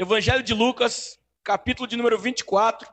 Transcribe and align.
Evangelho 0.00 0.42
de 0.42 0.54
Lucas, 0.54 1.20
capítulo 1.44 1.86
de 1.86 1.94
número 1.94 2.18
24, 2.18 2.90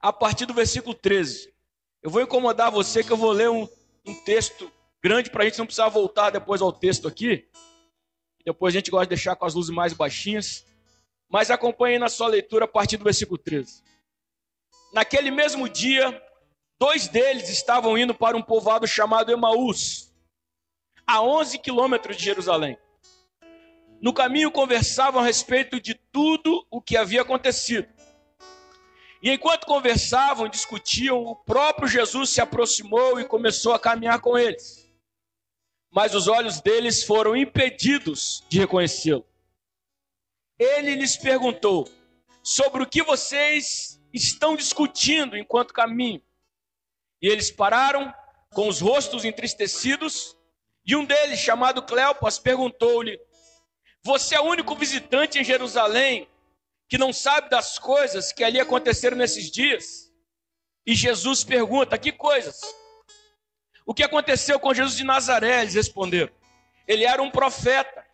a 0.00 0.12
partir 0.12 0.44
do 0.44 0.52
versículo 0.52 0.92
13. 0.92 1.54
Eu 2.02 2.10
vou 2.10 2.20
incomodar 2.20 2.72
você 2.72 3.04
que 3.04 3.12
eu 3.12 3.16
vou 3.16 3.30
ler 3.30 3.48
um, 3.48 3.68
um 4.04 4.14
texto 4.24 4.68
grande 5.00 5.30
para 5.30 5.44
a 5.44 5.46
gente 5.46 5.60
não 5.60 5.64
precisar 5.64 5.88
voltar 5.88 6.30
depois 6.30 6.60
ao 6.60 6.72
texto 6.72 7.06
aqui. 7.06 7.48
Depois 8.44 8.74
a 8.74 8.78
gente 8.78 8.90
gosta 8.90 9.06
de 9.06 9.10
deixar 9.10 9.36
com 9.36 9.46
as 9.46 9.54
luzes 9.54 9.72
mais 9.72 9.92
baixinhas. 9.92 10.66
Mas 11.28 11.52
acompanhe 11.52 12.00
na 12.00 12.08
sua 12.08 12.26
leitura 12.26 12.64
a 12.64 12.68
partir 12.68 12.96
do 12.96 13.04
versículo 13.04 13.38
13. 13.38 13.80
Naquele 14.92 15.30
mesmo 15.30 15.68
dia, 15.68 16.20
dois 16.80 17.06
deles 17.06 17.48
estavam 17.48 17.96
indo 17.96 18.12
para 18.12 18.36
um 18.36 18.42
povoado 18.42 18.88
chamado 18.88 19.30
Emaús, 19.30 20.12
a 21.06 21.22
11 21.22 21.60
quilômetros 21.60 22.16
de 22.16 22.24
Jerusalém. 22.24 22.76
No 24.00 24.12
caminho 24.12 24.50
conversavam 24.50 25.20
a 25.20 25.24
respeito 25.24 25.80
de 25.80 25.94
tudo 25.94 26.66
o 26.70 26.80
que 26.80 26.96
havia 26.96 27.22
acontecido. 27.22 27.88
E 29.22 29.30
enquanto 29.30 29.66
conversavam 29.66 30.48
discutiam, 30.48 31.22
o 31.24 31.34
próprio 31.34 31.88
Jesus 31.88 32.30
se 32.30 32.40
aproximou 32.40 33.18
e 33.18 33.24
começou 33.24 33.72
a 33.72 33.78
caminhar 33.78 34.20
com 34.20 34.36
eles. 34.36 34.86
Mas 35.90 36.14
os 36.14 36.28
olhos 36.28 36.60
deles 36.60 37.02
foram 37.02 37.34
impedidos 37.34 38.44
de 38.48 38.58
reconhecê-lo. 38.58 39.24
Ele 40.58 40.94
lhes 40.94 41.16
perguntou: 41.16 41.88
sobre 42.46 42.80
o 42.80 42.86
que 42.86 43.02
vocês 43.02 44.00
estão 44.12 44.54
discutindo 44.54 45.36
enquanto 45.36 45.74
caminham? 45.74 46.22
E 47.20 47.28
eles 47.28 47.50
pararam, 47.50 48.14
com 48.50 48.68
os 48.68 48.80
rostos 48.80 49.24
entristecidos, 49.24 50.36
e 50.86 50.94
um 50.94 51.04
deles, 51.04 51.40
chamado 51.40 51.82
Cleopas, 51.82 52.38
perguntou-lhe: 52.38 53.18
você 54.06 54.36
é 54.36 54.40
o 54.40 54.44
único 54.44 54.74
visitante 54.76 55.36
em 55.38 55.44
Jerusalém 55.44 56.28
que 56.88 56.96
não 56.96 57.12
sabe 57.12 57.50
das 57.50 57.76
coisas 57.76 58.32
que 58.32 58.44
ali 58.44 58.60
aconteceram 58.60 59.16
nesses 59.16 59.50
dias? 59.50 60.12
E 60.86 60.94
Jesus 60.94 61.42
pergunta: 61.42 61.98
Que 61.98 62.12
coisas? 62.12 62.60
O 63.84 63.92
que 63.92 64.04
aconteceu 64.04 64.60
com 64.60 64.72
Jesus 64.72 64.96
de 64.96 65.02
Nazaré? 65.02 65.62
Eles 65.62 65.74
responderam: 65.74 66.32
Ele 66.86 67.04
era 67.04 67.20
um 67.20 67.30
profeta, 67.30 68.06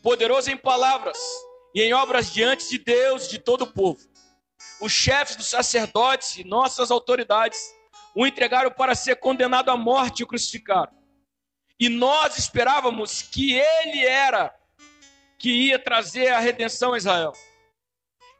poderoso 0.00 0.48
em 0.48 0.56
palavras 0.56 1.18
e 1.74 1.82
em 1.82 1.92
obras 1.92 2.32
diante 2.32 2.70
de 2.70 2.78
Deus, 2.78 3.28
de 3.28 3.40
todo 3.40 3.62
o 3.62 3.72
povo. 3.72 4.00
Os 4.80 4.92
chefes 4.92 5.34
dos 5.34 5.46
sacerdotes 5.46 6.36
e 6.36 6.44
nossas 6.44 6.92
autoridades 6.92 7.60
o 8.14 8.24
entregaram 8.26 8.70
para 8.70 8.94
ser 8.94 9.16
condenado 9.16 9.70
à 9.70 9.76
morte 9.76 10.20
e 10.20 10.22
o 10.22 10.26
crucificaram. 10.26 10.92
E 11.80 11.88
nós 11.88 12.38
esperávamos 12.38 13.22
que 13.22 13.54
ele 13.54 14.06
era 14.06 14.54
que 15.42 15.50
ia 15.50 15.76
trazer 15.76 16.28
a 16.28 16.38
redenção 16.38 16.92
a 16.92 16.96
Israel. 16.96 17.32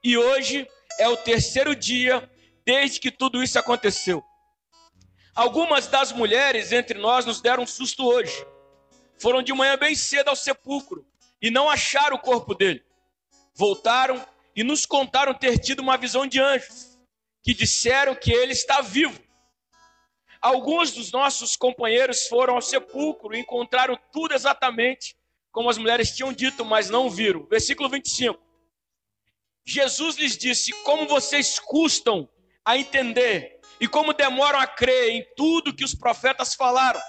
E 0.04 0.16
hoje 0.16 0.68
é 1.00 1.08
o 1.08 1.16
terceiro 1.16 1.74
dia 1.74 2.30
desde 2.64 3.00
que 3.00 3.10
tudo 3.10 3.42
isso 3.42 3.58
aconteceu. 3.58 4.22
Algumas 5.34 5.88
das 5.88 6.12
mulheres 6.12 6.70
entre 6.70 6.96
nós 7.00 7.26
nos 7.26 7.40
deram 7.40 7.64
um 7.64 7.66
susto 7.66 8.06
hoje. 8.06 8.46
Foram 9.18 9.42
de 9.42 9.52
manhã 9.52 9.76
bem 9.76 9.96
cedo 9.96 10.28
ao 10.28 10.36
sepulcro 10.36 11.04
e 11.40 11.50
não 11.50 11.68
acharam 11.68 12.14
o 12.14 12.20
corpo 12.20 12.54
dele. 12.54 12.84
Voltaram 13.52 14.24
e 14.54 14.62
nos 14.62 14.86
contaram 14.86 15.34
ter 15.34 15.58
tido 15.58 15.80
uma 15.80 15.96
visão 15.96 16.24
de 16.24 16.38
anjos 16.38 16.96
que 17.42 17.52
disseram 17.52 18.14
que 18.14 18.30
ele 18.30 18.52
está 18.52 18.80
vivo. 18.80 19.20
Alguns 20.40 20.92
dos 20.92 21.10
nossos 21.10 21.56
companheiros 21.56 22.28
foram 22.28 22.54
ao 22.54 22.62
sepulcro 22.62 23.34
e 23.34 23.40
encontraram 23.40 23.98
tudo 24.12 24.34
exatamente 24.34 25.16
como 25.52 25.68
as 25.70 25.78
mulheres 25.78 26.10
tinham 26.10 26.32
dito, 26.32 26.64
mas 26.64 26.90
não 26.90 27.08
viram. 27.08 27.46
Versículo 27.46 27.88
25. 27.88 28.40
Jesus 29.64 30.16
lhes 30.16 30.36
disse: 30.36 30.72
Como 30.82 31.06
vocês 31.06 31.58
custam 31.60 32.28
a 32.64 32.76
entender 32.76 33.60
e 33.78 33.86
como 33.86 34.12
demoram 34.12 34.58
a 34.58 34.66
crer 34.66 35.10
em 35.10 35.26
tudo 35.36 35.74
que 35.74 35.84
os 35.84 35.94
profetas 35.94 36.54
falaram. 36.54 37.00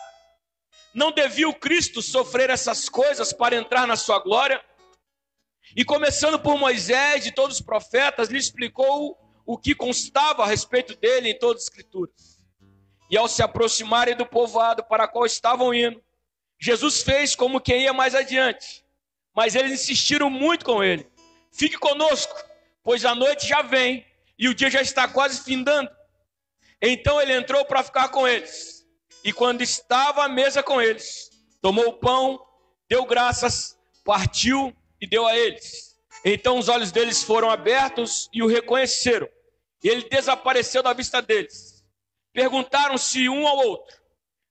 Não 0.93 1.11
devia 1.11 1.49
o 1.49 1.53
Cristo 1.53 2.01
sofrer 2.01 2.49
essas 2.49 2.87
coisas 2.87 3.33
para 3.33 3.55
entrar 3.55 3.87
na 3.87 3.95
sua 3.95 4.19
glória? 4.19 4.63
E 5.75 5.83
começando 5.83 6.39
por 6.39 6.57
Moisés 6.57 7.25
e 7.25 7.31
todos 7.31 7.57
os 7.57 7.61
profetas, 7.61 8.29
lhe 8.29 8.37
explicou 8.37 9.17
o 9.45 9.57
que 9.57 9.73
constava 9.73 10.43
a 10.43 10.47
respeito 10.47 10.95
dele 10.95 11.29
em 11.29 11.39
todas 11.39 11.63
as 11.63 11.69
escrituras. 11.69 12.39
E 13.09 13.17
ao 13.17 13.27
se 13.27 13.41
aproximarem 13.41 14.15
do 14.15 14.25
povoado 14.25 14.83
para 14.83 15.07
qual 15.07 15.25
estavam 15.25 15.73
indo, 15.73 16.03
Jesus 16.59 17.01
fez 17.01 17.35
como 17.35 17.59
quem 17.59 17.83
ia 17.83 17.93
mais 17.93 18.15
adiante, 18.15 18.83
mas 19.35 19.55
eles 19.55 19.71
insistiram 19.71 20.29
muito 20.29 20.65
com 20.65 20.83
ele: 20.83 21.05
fique 21.51 21.77
conosco, 21.77 22.35
pois 22.83 23.05
a 23.05 23.13
noite 23.13 23.47
já 23.47 23.61
vem 23.61 24.05
e 24.37 24.47
o 24.47 24.53
dia 24.53 24.69
já 24.69 24.81
está 24.81 25.07
quase 25.07 25.43
findando. 25.43 25.89
Então 26.81 27.21
ele 27.21 27.33
entrou 27.33 27.63
para 27.65 27.83
ficar 27.83 28.09
com 28.09 28.27
eles, 28.27 28.85
e 29.23 29.31
quando 29.31 29.61
estava 29.61 30.25
à 30.25 30.29
mesa 30.29 30.61
com 30.61 30.81
eles, 30.81 31.29
tomou 31.61 31.87
o 31.87 31.93
pão, 31.93 32.39
deu 32.89 33.05
graças, 33.05 33.77
partiu 34.03 34.75
e 34.99 35.07
deu 35.07 35.25
a 35.25 35.37
eles. 35.37 35.97
Então 36.25 36.57
os 36.57 36.69
olhos 36.69 36.91
deles 36.91 37.23
foram 37.23 37.49
abertos 37.49 38.29
e 38.33 38.41
o 38.41 38.47
reconheceram. 38.47 39.27
Ele 39.83 40.07
desapareceu 40.09 40.81
da 40.81 40.93
vista 40.93 41.21
deles. 41.21 41.83
Perguntaram-se 42.31 43.27
um 43.27 43.47
ao 43.47 43.57
outro: 43.57 43.95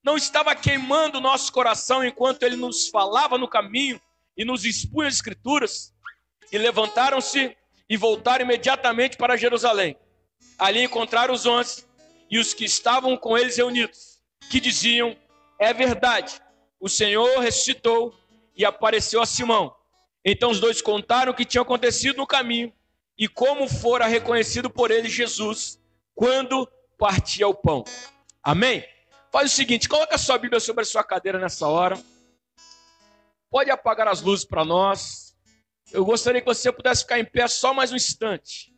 não 0.03 0.17
estava 0.17 0.55
queimando 0.55 1.19
o 1.19 1.21
nosso 1.21 1.53
coração 1.53 2.05
enquanto 2.05 2.43
ele 2.43 2.57
nos 2.57 2.89
falava 2.89 3.39
no 3.39 3.49
caminho 3.49 4.01
e 4.37 4.45
nos 4.45 4.65
expunha 4.65 5.09
as 5.09 5.15
escrituras? 5.15 5.95
E 6.51 6.59
levantaram-se 6.59 7.57
e 7.89 7.97
voltaram 7.97 8.45
imediatamente 8.45 9.17
para 9.17 9.37
Jerusalém. 9.37 9.97
Ali 10.59 10.83
encontraram 10.83 11.33
os 11.33 11.47
onze 11.47 11.85
e 12.31 12.39
os 12.39 12.53
que 12.53 12.65
estavam 12.65 13.17
com 13.17 13.37
eles 13.37 13.57
reunidos, 13.57 14.21
que 14.51 14.61
diziam: 14.61 15.17
É 15.59 15.73
verdade, 15.73 16.41
o 16.81 16.89
Senhor 16.89 17.39
ressuscitou 17.39 18.15
e 18.57 18.65
apareceu 18.65 19.21
a 19.23 19.27
Simão. 19.27 19.75
Então 20.25 20.51
os 20.51 20.61
dois 20.61 20.83
contaram 20.83 21.33
o 21.33 21.35
que 21.35 21.45
tinha 21.45 21.63
acontecido 21.63 22.17
no 22.17 22.27
caminho 22.27 22.73
e 23.19 23.29
como 23.29 23.69
fora 23.69 24.07
reconhecido 24.07 24.69
por 24.71 24.91
eles 24.91 25.13
Jesus 25.13 25.81
quando 26.15 26.69
partia 26.99 27.49
o 27.49 27.55
pão. 27.55 27.85
Amém? 28.43 28.85
Faz 29.33 29.51
o 29.51 29.55
seguinte, 29.57 29.89
coloca 29.89 30.19
sua 30.19 30.37
Bíblia 30.37 30.61
sobre 30.61 30.83
a 30.83 30.85
sua 30.85 31.03
cadeira 31.03 31.39
nessa 31.39 31.67
hora. 31.67 31.99
Pode 33.51 33.71
apagar 33.71 34.07
as 34.07 34.21
luzes 34.21 34.45
para 34.45 34.63
nós. 34.63 35.35
Eu 35.91 36.05
gostaria 36.05 36.43
que 36.43 36.47
você 36.47 36.71
pudesse 36.71 37.01
ficar 37.01 37.19
em 37.19 37.25
pé 37.25 37.49
só 37.49 37.73
mais 37.73 37.91
um 37.91 37.97
instante. 37.97 38.71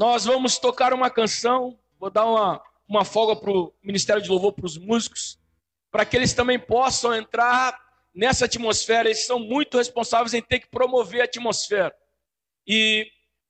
Nós 0.00 0.24
vamos 0.24 0.58
tocar 0.58 0.92
uma 0.92 1.08
canção. 1.08 1.78
Vou 1.96 2.10
dar 2.10 2.26
uma, 2.26 2.60
uma 2.88 3.04
folga 3.04 3.36
para 3.40 3.52
o 3.52 3.72
Ministério 3.84 4.20
de 4.20 4.28
Louvor, 4.28 4.52
para 4.52 4.66
os 4.66 4.76
músicos, 4.76 5.38
para 5.92 6.04
que 6.04 6.16
eles 6.16 6.32
também 6.32 6.58
possam 6.58 7.14
entrar 7.14 7.78
nessa 8.12 8.46
atmosfera. 8.46 9.08
Eles 9.08 9.26
são 9.26 9.38
muito 9.38 9.78
responsáveis 9.78 10.34
em 10.34 10.42
ter 10.42 10.58
que 10.58 10.68
promover 10.68 11.20
a 11.20 11.24
atmosfera. 11.24 11.94
E 12.66 13.06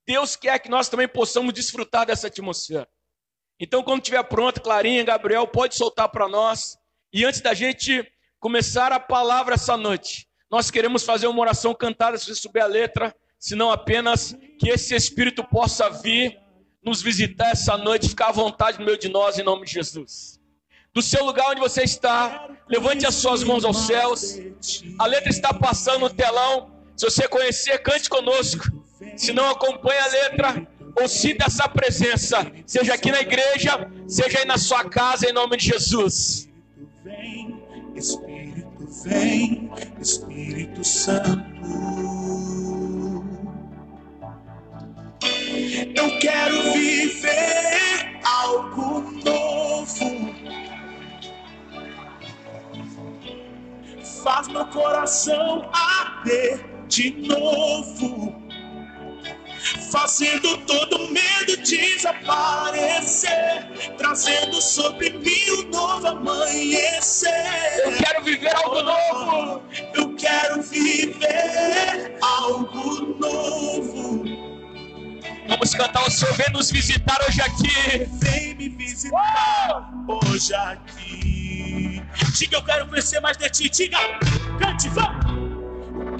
Deus 0.07 0.37
quer 0.37 0.59
que 0.59 0.69
nós 0.69 0.91
também 0.91 1.09
possamos 1.09 1.55
desfrutar 1.55 2.05
dessa 2.05 2.27
atmosfera. 2.27 2.87
Então, 3.59 3.83
quando 3.83 4.01
estiver 4.01 4.23
pronto, 4.25 4.61
Clarinha, 4.61 5.03
Gabriel, 5.03 5.47
pode 5.47 5.75
soltar 5.75 6.09
para 6.09 6.29
nós. 6.29 6.77
E 7.13 7.25
antes 7.25 7.41
da 7.41 7.55
gente 7.55 8.07
começar 8.39 8.93
a 8.93 9.01
palavra 9.01 9.55
essa 9.55 9.77
noite, 9.77 10.27
nós 10.51 10.71
queremos 10.71 11.03
fazer 11.03 11.27
uma 11.27 11.41
oração 11.41 11.75
cantada, 11.75 12.19
se 12.19 12.27
você 12.27 12.35
souber 12.35 12.63
a 12.63 12.67
letra, 12.67 13.15
senão 13.39 13.71
apenas 13.71 14.37
que 14.59 14.69
esse 14.69 14.95
Espírito 14.95 15.43
possa 15.43 15.89
vir 15.89 16.39
nos 16.85 17.03
visitar 17.03 17.51
essa 17.51 17.77
noite, 17.77 18.09
ficar 18.09 18.29
à 18.29 18.33
vontade 18.33 18.79
no 18.79 18.85
meio 18.85 18.99
de 18.99 19.09
nós, 19.09 19.39
em 19.39 19.43
nome 19.43 19.65
de 19.65 19.73
Jesus. 19.73 20.39
Do 20.95 21.03
seu 21.03 21.25
lugar 21.25 21.51
onde 21.51 21.61
você 21.61 21.83
está, 21.83 22.49
levante 22.69 23.07
as 23.07 23.17
suas 23.17 23.43
mãos 23.43 23.65
aos 23.65 23.87
céus. 23.87 24.39
A 24.99 25.07
letra 25.07 25.29
está 25.29 25.53
passando 25.53 26.01
no 26.01 26.11
telão. 26.11 26.71
Se 26.97 27.05
você 27.05 27.29
conhecer, 27.29 27.79
cante 27.79 28.09
conosco. 28.09 28.65
Se 29.17 29.33
não 29.33 29.51
acompanha 29.51 30.03
a 30.03 30.09
letra, 30.09 30.69
ou 30.99 31.09
sinta 31.09 31.45
essa 31.47 31.69
presença, 31.69 32.51
seja 32.67 32.95
aqui 32.95 33.11
na 33.11 33.21
igreja, 33.21 33.91
seja 34.09 34.39
aí 34.39 34.47
na 34.47 34.57
sua 34.57 34.85
casa, 34.85 35.29
em 35.29 35.33
nome 35.33 35.57
de 35.59 35.67
Jesus. 35.67 36.49
Vem, 37.05 37.63
Espírito 37.95 38.89
vem, 39.05 39.71
Espírito 40.01 40.83
Santo. 40.83 41.45
Eu 45.95 46.19
quero 46.19 46.73
viver 46.73 48.21
algo 48.25 49.01
novo. 49.25 50.35
Faz 54.25 54.49
meu 54.49 54.67
coração 54.67 55.71
arder 55.73 56.65
de 56.89 57.11
novo 57.13 58.47
fazendo 59.91 60.59
todo 61.07 61.13
medo 61.13 61.57
desaparecer, 61.63 63.27
trazendo 63.97 64.61
sobre 64.61 65.11
mim 65.11 65.51
um 65.59 65.69
novo 65.71 66.09
amanhecer. 66.09 67.31
Eu 67.85 67.93
quero 67.97 68.25
viver 68.25 68.55
algo 68.57 68.83
novo. 68.83 69.63
Eu 69.95 70.15
quero 70.17 70.63
viver 70.63 72.19
algo 72.23 73.19
novo. 73.19 74.25
cantar 75.77 76.07
o 76.07 76.11
Senhor 76.11 76.35
vem 76.35 76.51
nos 76.53 76.71
visitar 76.71 77.19
hoje 77.29 77.41
aqui. 77.43 78.07
Vem 78.21 78.55
me 78.55 78.69
visitar 78.71 79.93
hoje 80.09 80.55
aqui. 80.55 82.03
Diga, 82.35 82.57
eu 82.57 82.65
quero 82.65 82.87
conhecer 82.89 83.21
mais 83.21 83.37
de 83.37 83.51
ti. 83.51 83.69
Diga, 83.69 83.99
cante, 84.59 84.89
vamos. 84.89 85.27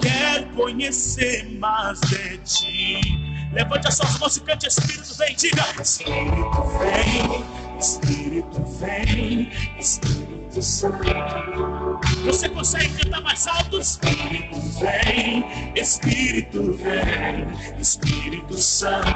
Quero 0.01 0.47
conhecer 0.53 1.57
mais 1.59 1.99
de 2.01 2.37
ti. 2.39 3.26
Levante 3.57 3.87
as 3.87 3.95
suas 3.95 4.19
mãos 4.19 4.37
e 4.37 4.41
cante, 4.41 4.67
Espírito 4.67 5.15
vem. 5.15 5.35
Diga, 5.35 5.65
Espírito 5.81 6.63
vem, 6.77 7.43
Espírito 7.79 8.63
vem, 8.79 9.51
Espírito 9.79 10.61
Santo. 10.61 11.99
Você 12.23 12.49
consegue 12.49 12.93
cantar 13.03 13.21
mais 13.21 13.47
alto? 13.47 13.79
Espírito 13.79 14.59
vem, 14.79 15.73
Espírito 15.75 16.73
vem, 16.73 17.47
Espírito 17.79 18.55
Santo. 18.55 19.09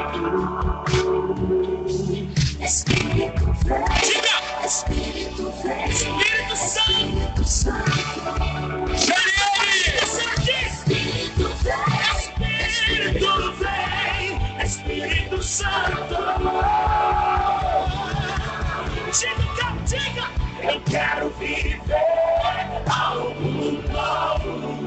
Espírito 2.59 3.45
vem. 3.63 3.83
Diga! 4.01 4.65
Espírito 4.65 5.53
vem. 5.61 5.87
Espírito 5.87 6.55
Santo. 6.55 7.41
Espírito 7.43 7.45
Santo. 7.45 9.30
Santo. 15.61 16.17
Diga, 19.11 19.67
diga. 19.85 20.25
Eu 20.63 20.81
quero 20.81 21.29
viver 21.31 21.81
algo 22.89 23.35
novo. 23.91 24.83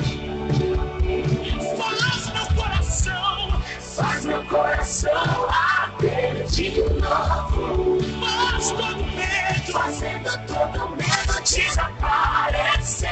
Faz 1.79 2.26
meu 2.32 2.47
coração. 2.56 3.62
Faz 3.81 4.25
meu 4.25 4.44
coração 4.47 5.49
arder 5.49 6.44
de 6.47 6.71
novo. 7.00 7.99
Faz 8.21 8.71
todo 8.71 9.05
medo. 9.05 9.73
Fazendo 9.73 10.31
todo 10.47 10.88
medo 10.97 11.43
desaparecer. 11.44 13.09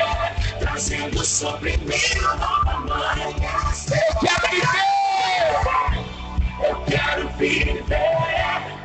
Trazendo 0.59 1.25
sobre 1.25 1.76
mim 1.76 2.19
uma 2.19 2.35
nova 2.35 2.81
manhã. 2.81 3.26
Quero 4.20 4.50
viver! 4.50 4.92
Quero 6.93 7.27
viver 7.39 7.97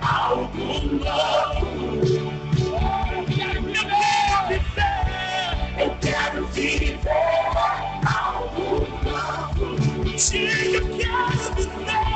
algo 0.01 0.48
novo. 0.56 1.68
Eu 3.12 3.25
quero 3.25 3.62
viver. 4.48 4.88
Eu 5.77 5.92
quero 6.00 6.48
viver 6.48 7.00
algo 8.06 8.88
novo. 9.04 9.75
Diga, 10.06 10.56
eu 10.63 10.88
quero 10.98 11.54
viver. 11.56 12.07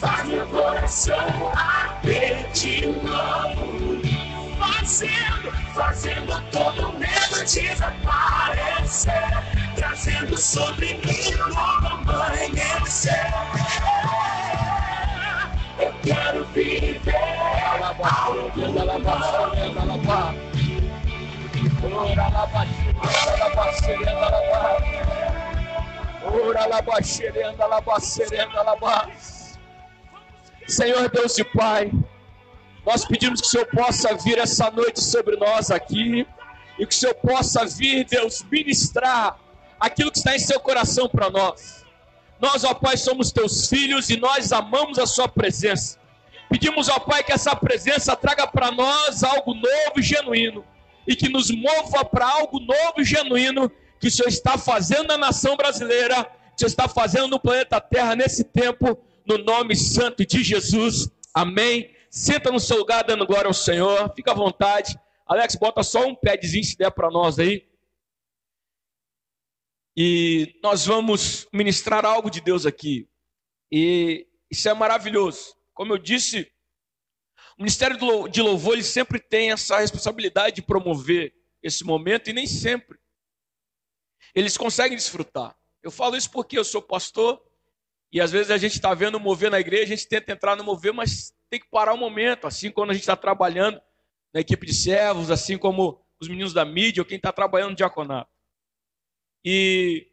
Faz 0.00 0.24
meu 0.26 0.46
coração 0.46 1.52
arder 1.54 2.50
de 2.54 2.86
novo. 2.86 4.00
Fazendo, 4.58 5.52
fazendo 5.74 6.42
todo 6.50 6.98
medo 6.98 7.44
desaparecer. 7.44 9.12
Trazendo 9.76 10.34
sobre 10.38 10.94
mim 10.94 11.34
um 11.34 11.48
novo 11.54 11.87
Eu 15.78 15.92
quero 16.02 16.44
viver 16.46 17.12
Senhor 30.66 31.10
Deus 31.10 31.38
e 31.38 31.44
Pai, 31.44 31.90
nós 32.84 33.04
pedimos 33.04 33.40
que 33.40 33.46
o 33.46 33.50
Senhor 33.50 33.66
possa 33.66 34.14
vir 34.16 34.38
essa 34.38 34.70
noite 34.70 35.00
sobre 35.00 35.36
nós 35.36 35.70
aqui 35.70 36.26
e 36.78 36.86
que 36.86 36.94
o 36.94 36.96
Senhor 36.96 37.14
possa 37.14 37.66
vir, 37.66 38.04
Deus, 38.04 38.44
ministrar 38.50 39.38
aquilo 39.80 40.10
que 40.10 40.18
está 40.18 40.34
em 40.34 40.38
seu 40.38 40.60
coração 40.60 41.08
para 41.08 41.30
nós. 41.30 41.77
Nós, 42.40 42.64
ó 42.64 42.74
Pai, 42.74 42.96
somos 42.96 43.32
teus 43.32 43.68
filhos 43.68 44.10
e 44.10 44.16
nós 44.16 44.52
amamos 44.52 44.98
a 44.98 45.06
Sua 45.06 45.28
presença. 45.28 45.98
Pedimos, 46.48 46.88
ó 46.88 46.98
Pai, 46.98 47.22
que 47.22 47.32
essa 47.32 47.54
presença 47.54 48.16
traga 48.16 48.46
para 48.46 48.70
nós 48.70 49.22
algo 49.22 49.54
novo 49.54 49.98
e 49.98 50.02
genuíno 50.02 50.64
e 51.06 51.16
que 51.16 51.28
nos 51.28 51.50
mova 51.50 52.04
para 52.04 52.26
algo 52.26 52.60
novo 52.60 52.94
e 52.98 53.04
genuíno 53.04 53.70
que 53.98 54.08
o 54.08 54.10
Senhor 54.10 54.28
está 54.28 54.56
fazendo 54.56 55.08
na 55.08 55.18
nação 55.18 55.56
brasileira, 55.56 56.24
que 56.24 56.54
o 56.54 56.58
Senhor 56.58 56.68
está 56.68 56.86
fazendo 56.86 57.28
no 57.28 57.40
planeta 57.40 57.80
Terra 57.80 58.14
nesse 58.14 58.44
tempo, 58.44 58.98
no 59.26 59.38
nome 59.38 59.74
santo 59.74 60.24
de 60.24 60.44
Jesus. 60.44 61.08
Amém. 61.34 61.90
Senta 62.10 62.50
no 62.50 62.60
seu 62.60 62.78
lugar 62.78 63.04
dando 63.04 63.26
glória 63.26 63.48
ao 63.48 63.54
Senhor. 63.54 64.12
Fica 64.14 64.32
à 64.32 64.34
vontade. 64.34 64.98
Alex, 65.26 65.56
bota 65.56 65.82
só 65.82 66.06
um 66.06 66.14
padzinho 66.14 66.64
se 66.64 66.76
der 66.76 66.90
para 66.90 67.10
nós 67.10 67.38
aí. 67.38 67.64
E 70.00 70.54
nós 70.62 70.86
vamos 70.86 71.48
ministrar 71.52 72.06
algo 72.06 72.30
de 72.30 72.40
Deus 72.40 72.64
aqui. 72.64 73.08
E 73.68 74.28
isso 74.48 74.68
é 74.68 74.72
maravilhoso. 74.72 75.56
Como 75.74 75.92
eu 75.92 75.98
disse, 75.98 76.48
o 77.58 77.62
Ministério 77.62 77.98
de 78.28 78.40
Louvor 78.40 78.74
ele 78.74 78.84
sempre 78.84 79.18
tem 79.18 79.50
essa 79.50 79.80
responsabilidade 79.80 80.54
de 80.54 80.62
promover 80.62 81.34
esse 81.60 81.82
momento 81.82 82.30
e 82.30 82.32
nem 82.32 82.46
sempre 82.46 82.96
eles 84.32 84.56
conseguem 84.56 84.96
desfrutar. 84.96 85.56
Eu 85.82 85.90
falo 85.90 86.14
isso 86.14 86.30
porque 86.30 86.56
eu 86.56 86.64
sou 86.64 86.80
pastor 86.80 87.42
e 88.12 88.20
às 88.20 88.30
vezes 88.30 88.52
a 88.52 88.56
gente 88.56 88.74
está 88.74 88.94
vendo 88.94 89.18
mover 89.18 89.50
na 89.50 89.58
igreja, 89.58 89.94
a 89.94 89.96
gente 89.96 90.08
tenta 90.08 90.30
entrar 90.30 90.54
no 90.54 90.62
mover, 90.62 90.92
mas 90.92 91.34
tem 91.50 91.58
que 91.58 91.68
parar 91.68 91.92
um 91.92 91.98
momento. 91.98 92.46
Assim 92.46 92.70
quando 92.70 92.90
a 92.90 92.92
gente 92.92 93.02
está 93.02 93.16
trabalhando 93.16 93.82
na 94.32 94.38
equipe 94.38 94.64
de 94.64 94.74
servos, 94.74 95.28
assim 95.28 95.58
como 95.58 96.00
os 96.20 96.28
meninos 96.28 96.52
da 96.52 96.64
mídia 96.64 97.00
ou 97.00 97.04
quem 97.04 97.16
está 97.16 97.32
trabalhando 97.32 97.70
no 97.70 97.76
diaconato. 97.76 98.37
E 99.44 100.06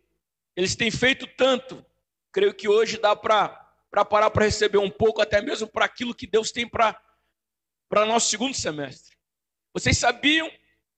eles 0.55 0.75
têm 0.75 0.89
feito 0.89 1.27
tanto, 1.27 1.85
creio 2.31 2.53
que 2.53 2.67
hoje 2.67 2.97
dá 2.97 3.15
para 3.15 3.69
parar 4.09 4.29
para 4.29 4.45
receber 4.45 4.77
um 4.77 4.89
pouco, 4.89 5.21
até 5.21 5.41
mesmo 5.41 5.67
para 5.67 5.85
aquilo 5.85 6.15
que 6.15 6.27
Deus 6.27 6.51
tem 6.51 6.67
para 6.67 7.01
nosso 8.05 8.29
segundo 8.29 8.53
semestre. 8.53 9.15
Vocês 9.73 9.97
sabiam 9.97 10.49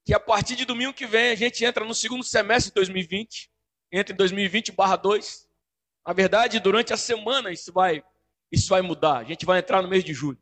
que 0.05 0.13
a 0.13 0.19
partir 0.19 0.55
de 0.55 0.65
domingo 0.65 0.93
que 0.93 1.05
vem 1.05 1.31
a 1.31 1.35
gente 1.35 1.65
entra 1.65 1.83
no 1.83 1.93
segundo 1.93 2.23
semestre 2.23 2.71
de 2.71 2.75
2020, 2.75 3.51
entra 3.91 4.13
em 4.13 4.17
2020 4.17 4.73
2. 5.01 5.47
Na 6.05 6.13
verdade, 6.13 6.59
durante 6.59 6.93
a 6.93 6.97
semana 6.97 7.51
isso 7.51 7.73
vai, 7.73 8.03
isso 8.51 8.69
vai 8.69 8.81
mudar. 8.81 9.17
A 9.17 9.23
gente 9.23 9.45
vai 9.45 9.59
entrar 9.59 9.81
no 9.81 9.89
mês 9.89 10.03
de 10.03 10.13
julho. 10.13 10.41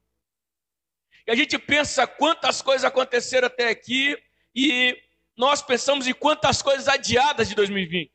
E 1.26 1.32
a 1.32 1.36
gente 1.36 1.58
pensa 1.58 2.06
quantas 2.06 2.62
coisas 2.62 2.86
aconteceram 2.86 3.48
até 3.48 3.70
aqui 3.70 4.16
e 4.54 4.96
nós 5.38 5.62
pensamos 5.62 6.08
em 6.08 6.14
quantas 6.14 6.62
coisas 6.62 6.88
adiadas 6.88 7.50
de 7.50 7.56
2020. 7.56 8.12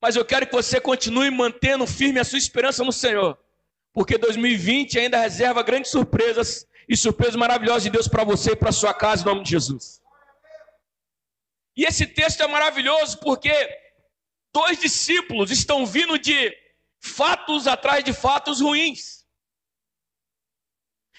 Mas 0.00 0.16
eu 0.16 0.24
quero 0.24 0.46
que 0.46 0.52
você 0.52 0.80
continue 0.80 1.30
mantendo 1.30 1.86
firme 1.86 2.20
a 2.20 2.24
sua 2.24 2.38
esperança 2.38 2.84
no 2.84 2.92
Senhor, 2.92 3.38
porque 3.92 4.18
2020 4.18 4.98
ainda 4.98 5.18
reserva 5.18 5.62
grandes 5.62 5.90
surpresas 5.90 6.66
e 6.88 6.96
surpresas 6.96 7.36
maravilhosas 7.36 7.84
de 7.84 7.90
Deus 7.90 8.08
para 8.08 8.24
você 8.24 8.52
e 8.52 8.56
para 8.56 8.72
sua 8.72 8.92
casa, 8.92 9.22
em 9.22 9.26
nome 9.26 9.44
de 9.44 9.50
Jesus. 9.50 10.00
E 11.76 11.84
esse 11.84 12.06
texto 12.06 12.42
é 12.42 12.46
maravilhoso 12.46 13.18
porque 13.18 13.52
dois 14.52 14.78
discípulos 14.78 15.50
estão 15.50 15.86
vindo 15.86 16.18
de 16.18 16.54
fatos 17.00 17.66
atrás 17.66 18.04
de 18.04 18.12
fatos 18.12 18.60
ruins. 18.60 19.26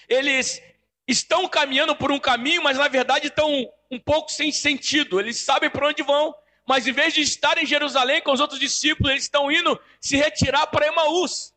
Eles 0.08 0.62
estão 1.08 1.48
caminhando 1.48 1.96
por 1.96 2.12
um 2.12 2.20
caminho, 2.20 2.62
mas 2.62 2.78
na 2.78 2.88
verdade 2.88 3.28
estão 3.28 3.66
um 3.94 4.00
pouco 4.00 4.30
sem 4.30 4.50
sentido. 4.52 5.20
Eles 5.20 5.38
sabem 5.38 5.70
para 5.70 5.88
onde 5.88 6.02
vão, 6.02 6.34
mas 6.66 6.86
em 6.86 6.92
vez 6.92 7.14
de 7.14 7.20
estar 7.20 7.56
em 7.58 7.66
Jerusalém 7.66 8.22
com 8.22 8.32
os 8.32 8.40
outros 8.40 8.60
discípulos, 8.60 9.10
eles 9.10 9.24
estão 9.24 9.50
indo 9.50 9.80
se 10.00 10.16
retirar 10.16 10.66
para 10.66 10.86
Emaús. 10.86 11.54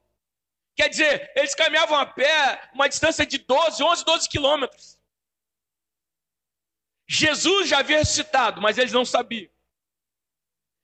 Quer 0.75 0.89
dizer, 0.89 1.32
eles 1.36 1.56
caminhavam 1.56 1.98
a 1.98 2.06
pé 2.06 2.70
uma 2.74 2.88
distância 2.88 3.25
de 3.25 3.39
12, 3.39 3.84
11, 3.84 4.06
12 4.06 4.29
quilômetros. 4.29 4.98
Jesus 7.08 7.70
já 7.70 7.79
havia 7.79 7.98
ressuscitado, 7.98 8.62
mas 8.62 8.77
eles 8.77 8.91
não 8.91 9.06
sabiam. 9.06 9.50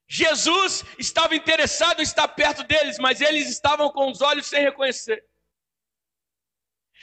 Jesus 0.08 0.84
estava 0.98 1.34
interessado 1.34 2.00
em 2.00 2.02
estar 2.02 2.26
perto 2.28 2.62
deles, 2.64 2.98
mas 2.98 3.20
eles 3.20 3.48
estavam 3.48 3.90
com 3.90 4.10
os 4.10 4.20
olhos 4.20 4.46
sem 4.46 4.62
reconhecer. 4.62 5.24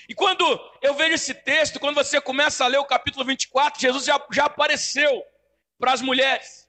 E 0.07 0.15
quando 0.15 0.43
eu 0.81 0.93
vejo 0.93 1.13
esse 1.13 1.33
texto, 1.33 1.79
quando 1.79 1.95
você 1.95 2.19
começa 2.19 2.63
a 2.63 2.67
ler 2.67 2.79
o 2.79 2.85
capítulo 2.85 3.25
24, 3.25 3.79
Jesus 3.79 4.05
já, 4.05 4.25
já 4.31 4.45
apareceu 4.45 5.23
para 5.77 5.93
as 5.93 6.01
mulheres. 6.01 6.67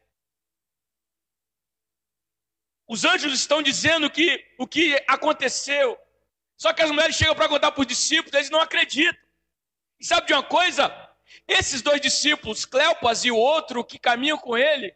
Os 2.87 3.05
anjos 3.05 3.33
estão 3.33 3.62
dizendo 3.62 4.11
que 4.11 4.45
o 4.59 4.67
que 4.67 5.03
aconteceu. 5.07 5.99
Só 6.57 6.73
que 6.73 6.83
as 6.83 6.91
mulheres 6.91 7.17
chegam 7.17 7.35
para 7.35 7.49
contar 7.49 7.73
para 7.73 7.81
os 7.81 7.87
discípulos, 7.87 8.35
eles 8.35 8.51
não 8.51 8.61
acreditam. 8.61 9.21
E 9.99 10.05
sabe 10.05 10.27
de 10.27 10.33
uma 10.33 10.43
coisa? 10.43 10.91
Esses 11.49 11.83
dois 11.83 12.01
discípulos, 12.01 12.65
Cleopas 12.65 13.25
e 13.25 13.31
o 13.31 13.37
outro 13.37 13.85
que 13.85 13.99
caminham 13.99 14.39
com 14.39 14.57
ele, 14.57 14.95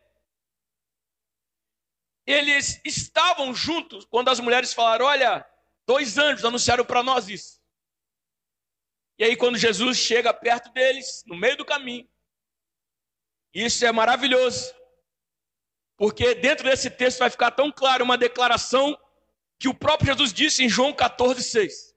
eles 2.27 2.81
estavam 2.85 3.55
juntos 3.55 4.05
quando 4.05 4.29
as 4.29 4.41
mulheres 4.41 4.73
falaram: 4.73 5.07
Olha, 5.07 5.47
Dois 5.87 6.19
anjos 6.19 6.45
anunciaram 6.45 6.85
para 6.85 7.03
nós 7.03 7.29
isso. 7.29 7.61
E 9.19 9.25
aí, 9.25 9.37
quando 9.37 9.57
Jesus 9.57 9.99
chega 9.99 10.33
perto 10.33 10.71
deles, 10.73 11.23
no 11.27 11.37
meio 11.37 11.57
do 11.57 11.65
caminho, 11.65 12.09
isso 13.53 13.85
é 13.87 13.91
maravilhoso, 13.91 14.75
porque 15.97 16.35
dentro 16.35 16.65
desse 16.69 16.91
texto 16.91 17.21
vai 17.21 17.31
ficar 17.31 17.51
tão 17.53 17.73
claro 17.73 18.05
uma 18.05 18.19
declaração 18.19 18.99
que 19.59 19.69
o 19.69 19.75
próprio 19.75 20.09
Jesus 20.09 20.33
disse 20.33 20.63
em 20.63 20.69
João 20.69 20.93
14, 20.93 21.43
6. 21.43 21.95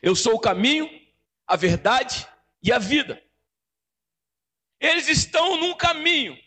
Eu 0.00 0.16
sou 0.16 0.34
o 0.34 0.40
caminho, 0.40 0.88
a 1.46 1.56
verdade 1.56 2.26
e 2.62 2.72
a 2.72 2.78
vida. 2.78 3.22
Eles 4.80 5.08
estão 5.08 5.56
num 5.58 5.76
caminho. 5.76 6.38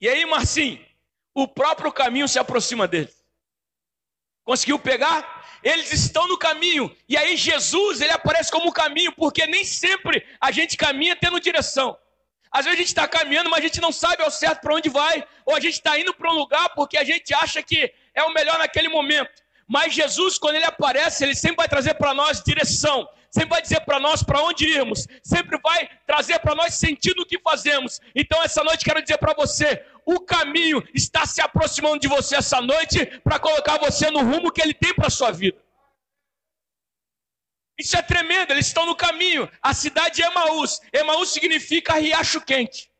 E 0.00 0.08
aí, 0.08 0.24
Marcinho, 0.24 0.84
o 1.34 1.46
próprio 1.46 1.92
caminho 1.92 2.26
se 2.26 2.38
aproxima 2.38 2.88
deles. 2.88 3.22
Conseguiu 4.44 4.78
pegar? 4.78 5.41
Eles 5.62 5.92
estão 5.92 6.26
no 6.28 6.36
caminho. 6.36 6.94
E 7.08 7.16
aí 7.16 7.36
Jesus, 7.36 8.00
ele 8.00 8.12
aparece 8.12 8.50
como 8.50 8.68
o 8.68 8.72
caminho, 8.72 9.12
porque 9.12 9.46
nem 9.46 9.64
sempre 9.64 10.26
a 10.40 10.50
gente 10.50 10.76
caminha 10.76 11.16
tendo 11.16 11.40
direção. 11.40 11.96
Às 12.50 12.66
vezes 12.66 12.78
a 12.78 12.80
gente 12.82 12.88
está 12.88 13.08
caminhando, 13.08 13.48
mas 13.48 13.60
a 13.60 13.62
gente 13.62 13.80
não 13.80 13.90
sabe 13.90 14.22
ao 14.22 14.30
certo 14.30 14.60
para 14.60 14.74
onde 14.74 14.90
vai, 14.90 15.24
ou 15.46 15.56
a 15.56 15.60
gente 15.60 15.74
está 15.74 15.98
indo 15.98 16.12
para 16.12 16.30
um 16.30 16.34
lugar 16.34 16.68
porque 16.74 16.98
a 16.98 17.04
gente 17.04 17.32
acha 17.32 17.62
que 17.62 17.92
é 18.14 18.22
o 18.24 18.34
melhor 18.34 18.58
naquele 18.58 18.88
momento. 18.88 19.42
Mas 19.66 19.94
Jesus, 19.94 20.36
quando 20.38 20.56
ele 20.56 20.66
aparece, 20.66 21.24
ele 21.24 21.34
sempre 21.34 21.56
vai 21.56 21.68
trazer 21.68 21.94
para 21.94 22.12
nós 22.12 22.42
direção, 22.42 23.08
sempre 23.30 23.48
vai 23.48 23.62
dizer 23.62 23.80
para 23.80 23.98
nós 23.98 24.22
para 24.22 24.42
onde 24.42 24.66
irmos, 24.66 25.06
sempre 25.22 25.58
vai 25.62 25.88
trazer 26.06 26.38
para 26.40 26.54
nós 26.54 26.74
sentido 26.74 27.22
o 27.22 27.26
que 27.26 27.38
fazemos. 27.38 27.98
Então, 28.14 28.42
essa 28.42 28.62
noite 28.62 28.84
quero 28.84 29.00
dizer 29.00 29.16
para 29.16 29.32
você: 29.32 29.82
o 30.06 30.20
caminho 30.20 30.82
está 30.94 31.26
se 31.26 31.40
aproximando 31.40 31.98
de 31.98 32.08
você 32.08 32.36
essa 32.36 32.60
noite 32.60 33.06
para 33.20 33.38
colocar 33.38 33.78
você 33.78 34.10
no 34.10 34.20
rumo 34.20 34.52
que 34.52 34.60
ele 34.60 34.74
tem 34.74 34.94
para 34.94 35.06
a 35.06 35.10
sua 35.10 35.30
vida. 35.30 35.62
Isso 37.78 37.96
é 37.96 38.02
tremendo, 38.02 38.52
eles 38.52 38.66
estão 38.66 38.86
no 38.86 38.94
caminho. 38.94 39.50
A 39.60 39.74
cidade 39.74 40.16
de 40.16 40.22
Emaús. 40.22 40.80
Emaús 40.92 41.30
significa 41.30 41.94
riacho 41.94 42.40
quente. 42.40 42.90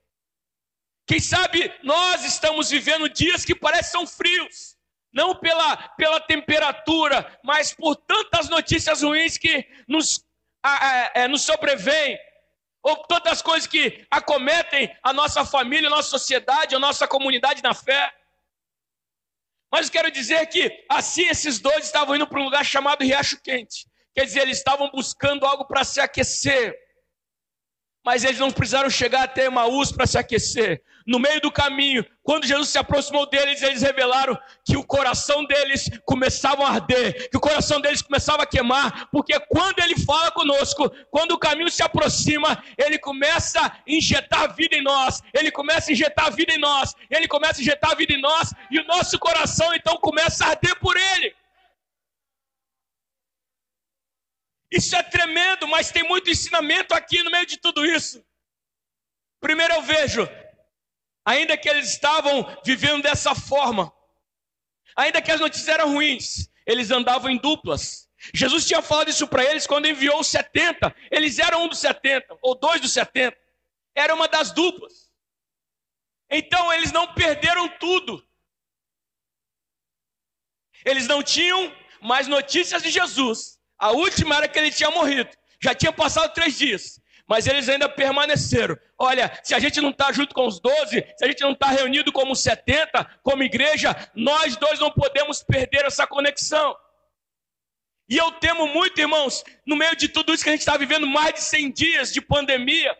Quem 1.07 1.21
sabe 1.21 1.73
nós 1.83 2.25
estamos 2.25 2.71
vivendo 2.71 3.09
dias 3.09 3.45
que 3.45 3.55
parecem 3.55 4.07
frios. 4.07 4.77
Não 5.13 5.35
pela, 5.35 5.77
pela 5.91 6.19
temperatura, 6.21 7.39
mas 7.45 7.75
por 7.75 7.97
tantas 7.97 8.49
notícias 8.49 9.03
ruins 9.03 9.37
que 9.37 9.67
nos, 9.87 10.25
é, 11.15 11.29
nos 11.29 11.43
sobrevêm. 11.43 12.19
Ou 12.83 12.97
tantas 13.07 13.41
coisas 13.41 13.67
que 13.67 14.05
acometem 14.11 14.95
a 15.03 15.13
nossa 15.13 15.45
família, 15.45 15.89
a 15.89 15.91
nossa 15.91 16.11
sociedade, 16.11 16.75
a 16.75 16.79
nossa 16.79 17.07
comunidade 17.07 17.63
na 17.63 17.73
fé. 17.73 18.13
Mas 19.71 19.89
quero 19.89 20.11
dizer 20.11 20.47
que 20.47 20.85
assim 20.89 21.27
esses 21.29 21.59
dois 21.59 21.85
estavam 21.85 22.17
indo 22.17 22.27
para 22.27 22.41
um 22.41 22.45
lugar 22.45 22.65
chamado 22.65 23.03
Riacho 23.03 23.41
Quente. 23.41 23.87
Quer 24.15 24.25
dizer, 24.25 24.41
eles 24.41 24.59
estavam 24.59 24.91
buscando 24.91 25.47
algo 25.47 25.65
para 25.65 25.85
se 25.85 26.01
aquecer. 26.01 26.77
Mas 28.05 28.25
eles 28.25 28.39
não 28.39 28.51
precisaram 28.51 28.91
chegar 28.91 29.23
até 29.23 29.47
Emaús 29.47 29.93
para 29.93 30.07
se 30.07 30.19
aquecer. 30.19 30.83
No 31.07 31.19
meio 31.19 31.41
do 31.41 31.51
caminho, 31.51 32.05
quando 32.23 32.47
Jesus 32.47 32.69
se 32.69 32.79
aproximou 32.79 33.29
deles, 33.29 33.63
eles 33.63 33.83
revelaram 33.83 34.39
que 34.65 34.77
o 34.77 34.85
coração 34.85 35.45
deles 35.45 35.91
começava 36.05 36.65
a 36.65 36.71
arder, 36.71 37.29
que 37.29 37.37
o 37.37 37.41
coração 37.41 37.81
deles 37.81 38.03
começava 38.03 38.45
a 38.45 38.47
queimar, 38.47 39.09
porque 39.11 39.39
quando 39.49 39.81
ele 39.81 39.97
fala 39.99 40.31
conosco, 40.31 40.91
quando 41.11 41.33
o 41.33 41.39
caminho 41.39 41.71
se 41.71 41.83
aproxima, 41.83 42.63
ele 42.79 42.99
começa 42.99 43.61
a 43.61 43.79
injetar 43.87 44.55
vida 44.55 44.77
em 44.77 44.83
nós, 44.83 45.21
ele 45.35 45.51
começa 45.51 45.91
a 45.91 45.93
injetar 45.93 46.33
vida 46.33 46.53
em 46.53 46.59
nós, 46.59 46.95
ele 47.11 47.27
começa 47.27 47.61
a 47.61 47.63
injetar 47.63 47.97
vida 47.97 48.13
em 48.13 48.21
nós, 48.21 48.53
e 48.71 48.79
o 48.79 48.87
nosso 48.87 49.19
coração 49.19 49.75
então 49.75 49.97
começa 49.97 50.45
a 50.45 50.51
arder 50.51 50.79
por 50.79 50.97
ele. 50.97 51.35
Isso 54.73 54.97
é 54.97 55.03
tremendo, 55.03 55.69
mas 55.69 55.93
tem 55.93 56.03
muito 56.03 56.31
ensinamento 56.31 56.95
aqui 56.95 57.23
no 57.23 57.31
meio 57.31 57.45
de 57.45 57.59
tudo 57.59 57.85
isso. 57.85 58.25
Primeiro 59.39 59.75
eu 59.75 59.83
vejo, 59.83 60.27
ainda 61.27 61.59
que 61.59 61.69
eles 61.69 61.91
estavam 61.91 62.47
vivendo 62.65 63.03
dessa 63.03 63.35
forma, 63.35 63.93
ainda 64.97 65.21
que 65.21 65.31
as 65.31 65.41
notícias 65.41 65.69
eram 65.69 65.93
ruins, 65.93 66.49
eles 66.67 66.91
andavam 66.91 67.31
em 67.31 67.37
duplas. 67.37 68.09
Jesus 68.33 68.67
tinha 68.67 68.81
falado 68.81 69.11
isso 69.11 69.29
para 69.29 69.45
eles 69.45 69.67
quando 69.67 69.89
enviou 69.89 70.21
os 70.21 70.29
70. 70.29 70.95
Eles 71.11 71.39
eram 71.39 71.65
um 71.65 71.69
dos 71.69 71.79
70, 71.79 72.39
ou 72.41 72.55
dois 72.55 72.81
dos 72.81 72.93
70. 72.93 73.37
Era 73.95 74.15
uma 74.15 74.27
das 74.27 74.53
duplas. 74.53 75.13
Então 76.31 76.73
eles 76.73 76.93
não 76.93 77.13
perderam 77.13 77.69
tudo. 77.79 78.27
Eles 80.83 81.07
não 81.07 81.23
tinham 81.23 81.77
mais 82.01 82.27
notícias 82.27 82.83
de 82.83 82.91
Jesus, 82.91 83.61
a 83.83 83.91
última 83.91 84.37
era 84.37 84.47
que 84.47 84.57
ele 84.57 84.71
tinha 84.71 84.93
morrido. 84.93 85.29
Já 85.61 85.75
tinha 85.75 85.93
passado 85.93 86.33
três 86.33 86.57
dias. 86.57 87.01
Mas 87.27 87.49
eles 87.49 87.69
ainda 87.69 87.89
permaneceram. 87.89 88.79
Olha, 88.97 89.37
se 89.43 89.57
a 89.57 89.59
gente 89.59 89.81
não 89.81 89.91
está 89.91 90.13
junto 90.13 90.33
com 90.33 90.47
os 90.47 90.61
doze, 90.61 91.05
se 91.17 91.25
a 91.25 91.27
gente 91.27 91.41
não 91.41 91.51
está 91.51 91.67
reunido 91.67 92.13
como 92.13 92.37
70, 92.37 93.05
como 93.25 93.43
igreja, 93.43 93.91
nós 94.15 94.55
dois 94.55 94.79
não 94.79 94.93
podemos 94.93 95.43
perder 95.43 95.85
essa 95.85 96.07
conexão. 96.07 96.77
E 98.09 98.17
eu 98.17 98.31
temo 98.33 98.69
muito, 98.69 99.01
irmãos, 99.01 99.43
no 99.67 99.75
meio 99.75 99.97
de 99.97 100.09
tudo 100.09 100.33
isso 100.33 100.45
que 100.45 100.51
a 100.51 100.53
gente 100.53 100.61
está 100.61 100.77
vivendo, 100.77 101.05
mais 101.05 101.35
de 101.35 101.41
100 101.41 101.73
dias 101.73 102.13
de 102.13 102.21
pandemia, 102.21 102.97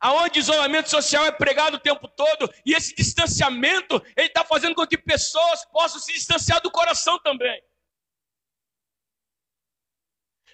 aonde 0.00 0.38
isolamento 0.38 0.88
social 0.88 1.26
é 1.26 1.32
pregado 1.32 1.76
o 1.76 1.80
tempo 1.80 2.08
todo, 2.08 2.50
e 2.64 2.72
esse 2.72 2.94
distanciamento, 2.94 4.02
ele 4.16 4.28
está 4.28 4.42
fazendo 4.42 4.74
com 4.74 4.86
que 4.86 4.96
pessoas 4.96 5.66
possam 5.66 6.00
se 6.00 6.14
distanciar 6.14 6.62
do 6.62 6.70
coração 6.70 7.18
também. 7.18 7.62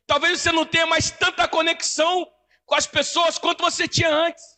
Talvez 0.07 0.41
você 0.41 0.53
não 0.53 0.65
tenha 0.65 0.87
mais 0.87 1.11
tanta 1.11 1.49
conexão 1.49 2.31
com 2.65 2.75
as 2.75 2.87
pessoas 2.87 3.39
quanto 3.39 3.63
você 3.63 3.89
tinha 3.89 4.09
antes. 4.11 4.57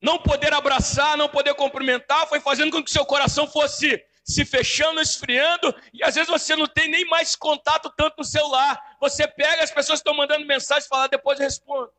Não 0.00 0.18
poder 0.18 0.52
abraçar, 0.52 1.16
não 1.16 1.28
poder 1.28 1.54
cumprimentar, 1.54 2.28
foi 2.28 2.38
fazendo 2.38 2.70
com 2.70 2.82
que 2.82 2.90
seu 2.90 3.04
coração 3.04 3.46
fosse 3.48 4.04
se 4.24 4.44
fechando, 4.44 5.00
esfriando, 5.00 5.74
e 5.92 6.02
às 6.02 6.16
vezes 6.16 6.28
você 6.28 6.56
não 6.56 6.66
tem 6.66 6.88
nem 6.88 7.04
mais 7.06 7.36
contato 7.36 7.92
tanto 7.96 8.16
no 8.18 8.24
celular. 8.24 8.96
Você 9.00 9.26
pega, 9.26 9.62
as 9.62 9.70
pessoas 9.70 10.00
estão 10.00 10.14
mandando 10.14 10.44
mensagem, 10.44 10.88
fala, 10.88 11.08
depois 11.08 11.38
eu 11.38 11.44
respondo. 11.44 11.92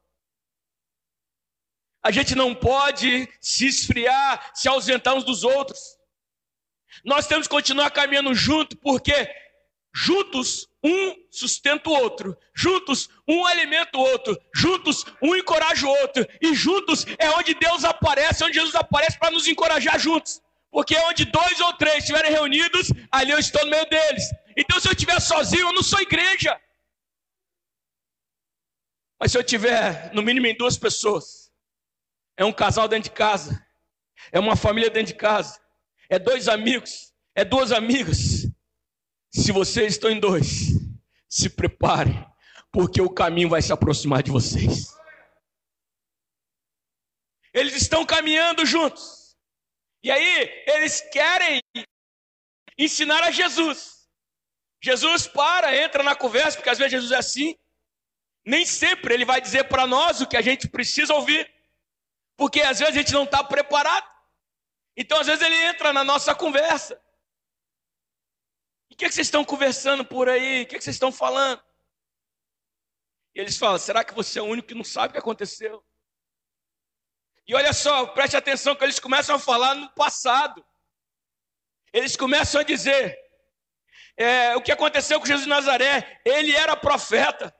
A 2.03 2.11
gente 2.11 2.35
não 2.35 2.53
pode 2.53 3.27
se 3.41 3.67
esfriar, 3.67 4.51
se 4.53 4.67
ausentar 4.67 5.15
uns 5.15 5.23
dos 5.23 5.43
outros. 5.43 5.97
Nós 7.03 7.27
temos 7.27 7.47
que 7.47 7.53
continuar 7.53 7.91
caminhando 7.91 8.33
junto, 8.33 8.75
porque 8.77 9.29
Juntos, 9.99 10.69
um 10.83 11.15
sustenta 11.31 11.89
o 11.89 11.93
outro. 11.93 12.37
Juntos, 12.53 13.09
um 13.27 13.43
alimenta 13.47 13.97
o 13.97 14.01
outro. 14.01 14.39
Juntos, 14.53 15.03
um 15.19 15.35
encoraja 15.35 15.87
o 15.87 15.89
outro. 15.89 16.23
E 16.39 16.53
juntos 16.53 17.03
é 17.17 17.31
onde 17.31 17.55
Deus 17.55 17.83
aparece, 17.83 18.43
onde 18.43 18.53
Jesus 18.53 18.75
aparece 18.75 19.17
para 19.17 19.31
nos 19.31 19.47
encorajar 19.47 19.97
juntos. 19.97 20.39
Porque 20.69 20.95
onde 20.99 21.25
dois 21.25 21.59
ou 21.61 21.73
três 21.73 21.97
estiverem 21.97 22.31
reunidos, 22.31 22.91
ali 23.11 23.31
eu 23.31 23.39
estou 23.39 23.65
no 23.65 23.71
meio 23.71 23.89
deles. 23.89 24.23
Então, 24.55 24.79
se 24.79 24.87
eu 24.87 24.91
estiver 24.91 25.19
sozinho, 25.19 25.69
eu 25.69 25.73
não 25.73 25.81
sou 25.81 25.99
igreja. 25.99 26.61
Mas 29.19 29.31
se 29.31 29.37
eu 29.39 29.43
tiver, 29.43 30.13
no 30.13 30.21
mínimo, 30.21 30.45
em 30.45 30.55
duas 30.55 30.77
pessoas, 30.77 31.51
é 32.37 32.45
um 32.45 32.53
casal 32.53 32.87
dentro 32.87 33.09
de 33.09 33.15
casa, 33.15 33.65
é 34.31 34.39
uma 34.39 34.55
família 34.55 34.91
dentro 34.91 35.11
de 35.11 35.17
casa, 35.17 35.59
é 36.07 36.19
dois 36.19 36.47
amigos, 36.47 37.11
é 37.33 37.43
duas 37.43 37.71
amigas, 37.71 38.46
se 39.38 39.51
vocês 39.51 39.94
estão 39.94 40.10
em 40.10 40.20
dois, 40.20 40.72
se 41.29 41.50
prepare, 41.50 42.25
porque 42.72 43.00
o 43.01 43.10
caminho 43.10 43.50
vai 43.50 43.62
se 43.62 43.72
aproximar 43.72 44.24
de 44.24 44.32
vocês. 44.32 44.96
Eles 47.53 47.75
estão 47.75 48.06
caminhando 48.06 48.65
juntos. 48.65 49.38
E 50.03 50.12
aí, 50.12 50.63
eles 50.67 51.01
querem 51.12 51.62
ensinar 52.77 53.24
a 53.24 53.32
Jesus. 53.32 54.08
Jesus 54.84 55.27
para, 55.27 55.75
entra 55.75 56.03
na 56.03 56.15
conversa, 56.15 56.58
porque 56.58 56.70
às 56.70 56.77
vezes 56.77 56.91
Jesus 56.91 57.12
é 57.12 57.17
assim. 57.17 57.56
Nem 58.46 58.65
sempre 58.65 59.13
ele 59.13 59.25
vai 59.25 59.39
dizer 59.39 59.65
para 59.65 59.86
nós 59.86 60.20
o 60.20 60.27
que 60.27 60.38
a 60.38 60.41
gente 60.41 60.67
precisa 60.67 61.13
ouvir. 61.13 61.51
Porque 62.36 62.62
às 62.62 62.79
vezes 62.79 62.94
a 62.94 62.98
gente 62.98 63.13
não 63.13 63.24
está 63.24 63.44
preparado. 63.44 64.08
Então, 64.96 65.20
às 65.20 65.27
vezes, 65.27 65.44
ele 65.44 65.56
entra 65.65 65.94
na 65.94 66.03
nossa 66.03 66.34
conversa. 66.34 67.00
Que, 68.97 69.05
é 69.05 69.07
que 69.07 69.13
vocês 69.13 69.27
estão 69.27 69.45
conversando 69.45 70.03
por 70.03 70.27
aí? 70.27 70.63
O 70.63 70.65
que, 70.65 70.75
é 70.75 70.77
que 70.79 70.83
vocês 70.83 70.95
estão 70.95 71.11
falando? 71.11 71.63
E 73.35 73.39
eles 73.39 73.55
falam: 73.55 73.77
será 73.77 74.03
que 74.03 74.13
você 74.13 74.39
é 74.39 74.41
o 74.41 74.45
único 74.45 74.67
que 74.67 74.73
não 74.73 74.83
sabe 74.83 75.09
o 75.09 75.11
que 75.11 75.19
aconteceu? 75.19 75.85
E 77.47 77.53
olha 77.53 77.71
só, 77.71 78.07
preste 78.07 78.35
atenção 78.35 78.75
que 78.75 78.83
eles 78.83 78.99
começam 78.99 79.35
a 79.35 79.39
falar 79.39 79.75
no 79.75 79.89
passado. 79.91 80.65
Eles 81.93 82.15
começam 82.15 82.59
a 82.59 82.63
dizer 82.63 83.17
é, 84.17 84.55
o 84.55 84.61
que 84.61 84.71
aconteceu 84.71 85.19
com 85.19 85.25
Jesus 85.27 85.43
de 85.43 85.49
Nazaré. 85.49 86.19
Ele 86.25 86.53
era 86.53 86.75
profeta. 86.75 87.55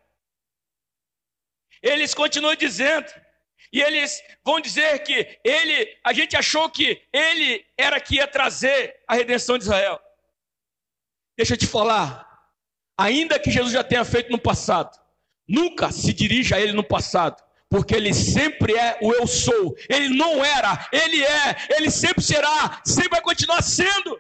Eles 1.82 2.16
continuam 2.16 2.56
dizendo 2.56 3.08
E 3.72 3.80
eles 3.82 4.22
vão 4.44 4.60
dizer 4.60 5.04
que 5.04 5.40
ele, 5.44 6.00
a 6.04 6.12
gente 6.12 6.36
achou 6.36 6.70
que 6.70 7.08
ele 7.14 7.66
era 7.78 8.02
que 8.02 8.16
ia 8.16 8.28
trazer 8.28 9.04
a 9.08 9.14
redenção 9.14 9.58
de 9.58 9.66
Israel. 9.66 10.02
Deixa 11.38 11.54
eu 11.54 11.58
te 11.58 11.68
falar, 11.68 12.28
ainda 12.98 13.40
que 13.40 13.52
Jesus 13.52 13.72
já 13.72 13.84
tenha 13.84 14.04
feito 14.04 14.32
no 14.32 14.40
passado, 14.40 14.98
nunca 15.48 15.92
se 15.92 16.12
dirija 16.12 16.56
a 16.56 16.60
ele 16.60 16.74
no 16.74 16.84
passado, 16.84 17.42
porque 17.70 17.94
ele 17.94 18.12
sempre 18.12 18.74
é 18.76 18.98
o 19.04 19.14
eu 19.14 19.28
sou. 19.28 19.76
Ele 19.88 20.10
não 20.10 20.44
era, 20.44 20.90
ele 20.92 21.24
é, 21.24 21.68
ele 21.78 21.92
sempre 21.92 22.24
será, 22.24 22.82
sempre 22.84 23.10
vai 23.10 23.22
continuar 23.22 23.62
sendo. 23.62 24.20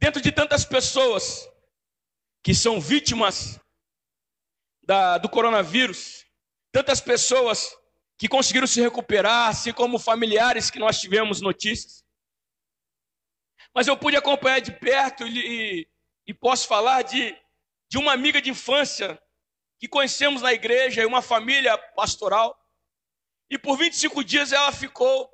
Dentro 0.00 0.22
de 0.22 0.30
tantas 0.30 0.64
pessoas 0.64 1.48
que 2.40 2.54
são 2.54 2.80
vítimas 2.80 3.58
da, 4.84 5.18
do 5.18 5.28
coronavírus, 5.28 6.24
tantas 6.70 7.00
pessoas 7.00 7.76
que 8.18 8.28
conseguiram 8.28 8.66
se 8.66 8.80
recuperar, 8.80 9.48
assim 9.48 9.72
como 9.72 9.98
familiares 9.98 10.70
que 10.70 10.78
nós 10.78 11.00
tivemos 11.00 11.40
notícias. 11.40 12.04
Mas 13.74 13.86
eu 13.86 13.96
pude 13.96 14.16
acompanhar 14.16 14.60
de 14.60 14.72
perto 14.72 15.26
e, 15.26 15.80
e, 15.80 15.88
e 16.26 16.34
posso 16.34 16.66
falar 16.66 17.02
de, 17.02 17.36
de 17.88 17.98
uma 17.98 18.12
amiga 18.12 18.40
de 18.40 18.50
infância 18.50 19.22
que 19.78 19.86
conhecemos 19.86 20.40
na 20.40 20.52
igreja, 20.52 21.06
uma 21.06 21.20
família 21.20 21.76
pastoral. 21.94 22.58
E 23.50 23.58
por 23.58 23.76
25 23.76 24.24
dias 24.24 24.52
ela 24.52 24.72
ficou, 24.72 25.30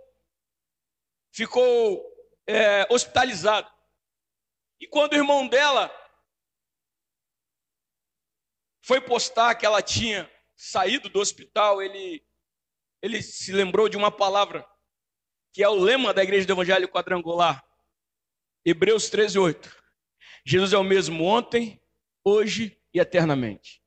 ficou 1.30 2.04
é, 2.46 2.86
hospitalizada. 2.92 3.70
E 4.80 4.88
quando 4.88 5.12
o 5.12 5.16
irmão 5.16 5.46
dela 5.46 5.88
foi 8.82 9.00
postar 9.00 9.54
que 9.54 9.64
ela 9.64 9.80
tinha 9.80 10.30
saído 10.56 11.08
do 11.08 11.20
hospital, 11.20 11.80
ele, 11.80 12.24
ele 13.02 13.20
se 13.20 13.52
lembrou 13.52 13.88
de 13.88 13.96
uma 13.96 14.10
palavra 14.10 14.64
que 15.52 15.62
é 15.62 15.68
o 15.68 15.74
lema 15.74 16.14
da 16.14 16.22
Igreja 16.22 16.46
do 16.46 16.54
Evangelho 16.54 16.88
Quadrangular. 16.88 17.62
Hebreus 18.64 19.10
13, 19.10 19.38
8. 19.38 19.82
Jesus 20.46 20.72
é 20.72 20.78
o 20.78 20.84
mesmo 20.84 21.24
ontem, 21.24 21.80
hoje 22.24 22.80
e 22.94 22.98
eternamente. 22.98 23.82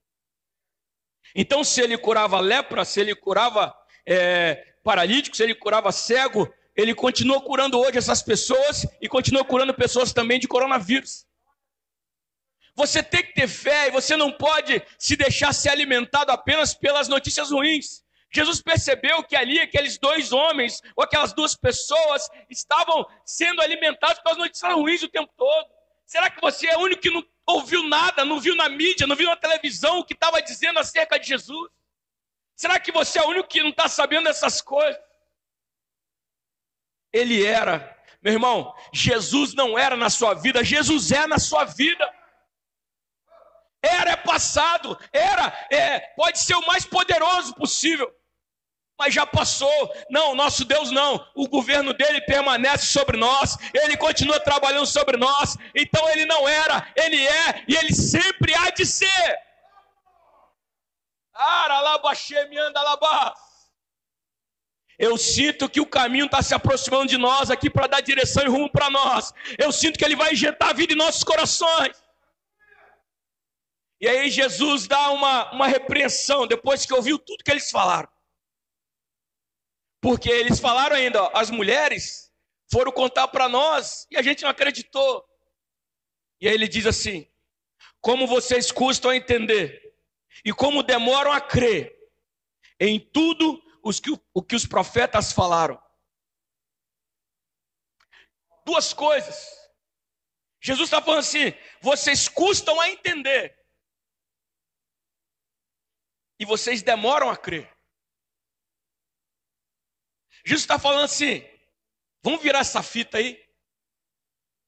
Então, 1.34 1.64
se 1.64 1.82
ele 1.82 1.98
curava 1.98 2.40
lepra, 2.40 2.86
se 2.86 3.02
ele 3.02 3.16
curava 3.16 3.76
é, 4.06 4.76
paralítico, 4.84 5.36
se 5.36 5.44
ele 5.44 5.56
curava 5.56 5.92
cego, 5.92 6.54
ele 6.76 6.94
continua 6.94 7.42
curando 7.42 7.80
hoje 7.80 7.98
essas 7.98 8.22
pessoas 8.22 8.86
e 9.02 9.10
continua 9.10 9.44
curando 9.44 9.74
pessoas 9.74 10.14
também 10.14 10.40
de 10.40 10.48
coronavírus. 10.48 11.26
Você 12.76 13.02
tem 13.02 13.24
que 13.24 13.34
ter 13.34 13.48
fé 13.48 13.88
e 13.88 13.92
você 13.92 14.16
não 14.16 14.32
pode 14.32 14.84
se 15.00 15.16
deixar 15.16 15.52
ser 15.54 15.70
alimentado 15.70 16.32
apenas 16.32 16.76
pelas 16.76 17.08
notícias 17.08 17.50
ruins. 17.50 18.05
Jesus 18.36 18.62
percebeu 18.62 19.24
que 19.24 19.36
ali 19.36 19.60
aqueles 19.60 19.98
dois 19.98 20.34
homens 20.34 20.82
ou 20.96 21.04
aquelas 21.04 21.32
duas 21.32 21.56
pessoas 21.56 22.28
estavam 22.50 23.06
sendo 23.24 23.62
alimentados 23.62 24.22
pelas 24.22 24.38
notícias 24.38 24.74
ruins 24.74 25.02
o 25.04 25.10
tempo 25.10 25.32
todo. 25.38 25.70
Será 26.06 26.30
que 26.30 26.42
você 26.42 26.68
é 26.68 26.78
o 26.78 26.82
único 26.82 27.02
que 27.02 27.10
não 27.10 27.26
ouviu 27.48 27.84
nada, 27.84 28.26
não 28.26 28.40
viu 28.40 28.56
na 28.56 28.68
mídia, 28.68 29.08
não 29.08 29.16
viu 29.16 29.30
na 29.30 29.38
televisão 29.38 30.00
o 30.00 30.06
que 30.06 30.14
estava 30.14 30.42
dizendo 30.42 30.80
acerca 30.80 31.18
de 31.18 31.28
Jesus? 31.28 31.72
Será 32.56 32.80
que 32.80 32.92
você 32.92 33.20
é 33.20 33.24
o 33.24 33.30
único 33.30 33.48
que 33.48 33.64
não 33.64 33.70
está 33.70 33.88
sabendo 33.88 34.26
dessas 34.26 34.62
coisas? 34.62 35.00
Ele 37.14 37.46
era, 37.46 37.98
meu 38.22 38.34
irmão, 38.34 38.74
Jesus 38.94 39.54
não 39.54 39.80
era 39.80 39.96
na 39.96 40.10
sua 40.10 40.34
vida, 40.34 40.64
Jesus 40.64 41.12
é 41.12 41.26
na 41.26 41.40
sua 41.40 41.64
vida. 41.64 42.14
Era 43.82 44.12
é 44.12 44.16
passado, 44.16 44.98
era, 45.14 45.68
é, 45.72 46.00
pode 46.16 46.40
ser 46.40 46.56
o 46.56 46.66
mais 46.66 46.86
poderoso 46.86 47.54
possível, 47.54 48.12
mas 48.98 49.14
já 49.14 49.26
passou. 49.26 49.94
Não, 50.10 50.36
nosso 50.36 50.66
Deus 50.66 50.92
não. 50.92 51.26
O 51.36 51.48
governo 51.48 51.94
dele 51.94 52.22
permanece 52.22 52.88
sobre 52.88 53.18
nós, 53.18 53.58
ele 53.74 53.98
continua 53.98 54.40
trabalhando 54.40 54.86
sobre 54.86 55.18
nós. 55.18 55.58
Então 55.76 56.10
ele 56.10 56.26
não 56.26 56.48
era, 56.48 56.92
ele 56.96 57.26
é 57.28 57.64
e 57.68 57.76
ele 57.76 57.94
sempre 57.94 58.54
há 58.54 58.70
de 58.70 58.86
ser. 58.86 59.40
Eu 64.98 65.18
sinto 65.18 65.68
que 65.68 65.82
o 65.82 65.86
caminho 65.86 66.26
está 66.26 66.42
se 66.42 66.54
aproximando 66.54 67.08
de 67.08 67.18
nós 67.18 67.52
aqui 67.52 67.70
para 67.70 67.88
dar 67.88 68.00
direção 68.00 68.44
e 68.44 68.48
rumo 68.48 68.72
para 68.72 68.90
nós. 68.90 69.34
Eu 69.58 69.72
sinto 69.72 70.00
que 70.00 70.06
ele 70.06 70.16
vai 70.16 70.32
injetar 70.32 70.74
vida 70.74 70.94
em 70.94 70.96
nossos 70.96 71.24
corações. 71.24 72.02
E 74.00 74.08
aí 74.08 74.30
Jesus 74.30 74.88
dá 74.88 75.10
uma, 75.12 75.52
uma 75.52 75.68
repreensão 75.68 76.48
depois 76.48 76.86
que 76.86 76.94
ouviu 76.94 77.20
tudo 77.20 77.44
que 77.44 77.52
eles 77.52 77.70
falaram. 77.70 78.08
Porque 80.06 80.30
eles 80.30 80.60
falaram 80.60 80.96
ainda, 80.96 81.24
ó, 81.24 81.32
as 81.34 81.50
mulheres 81.50 82.32
foram 82.72 82.92
contar 82.92 83.28
para 83.28 83.50
nós 83.50 84.06
e 84.12 84.16
a 84.16 84.22
gente 84.22 84.44
não 84.44 84.52
acreditou. 84.52 85.28
E 86.40 86.48
aí 86.48 86.54
ele 86.54 86.68
diz 86.68 86.86
assim: 86.86 87.28
como 88.00 88.28
vocês 88.28 88.72
custam 88.72 89.10
a 89.10 89.16
entender 89.16 89.98
e 90.46 90.54
como 90.54 90.84
demoram 90.84 91.32
a 91.32 91.42
crer 91.42 91.92
em 92.80 93.00
tudo 93.00 93.60
os 93.82 94.00
que, 94.00 94.12
o 94.32 94.44
que 94.44 94.56
os 94.56 94.68
profetas 94.68 95.32
falaram. 95.32 95.82
Duas 98.64 98.94
coisas. 98.94 99.50
Jesus 100.62 100.86
está 100.86 101.02
falando 101.02 101.22
assim: 101.22 101.52
vocês 101.82 102.28
custam 102.28 102.80
a 102.80 102.92
entender 102.92 103.58
e 106.40 106.46
vocês 106.46 106.84
demoram 106.84 107.28
a 107.28 107.36
crer. 107.36 107.75
Jesus 110.46 110.62
está 110.62 110.78
falando 110.78 111.06
assim: 111.06 111.44
vamos 112.24 112.42
virar 112.42 112.60
essa 112.60 112.84
fita 112.84 113.18
aí, 113.18 113.44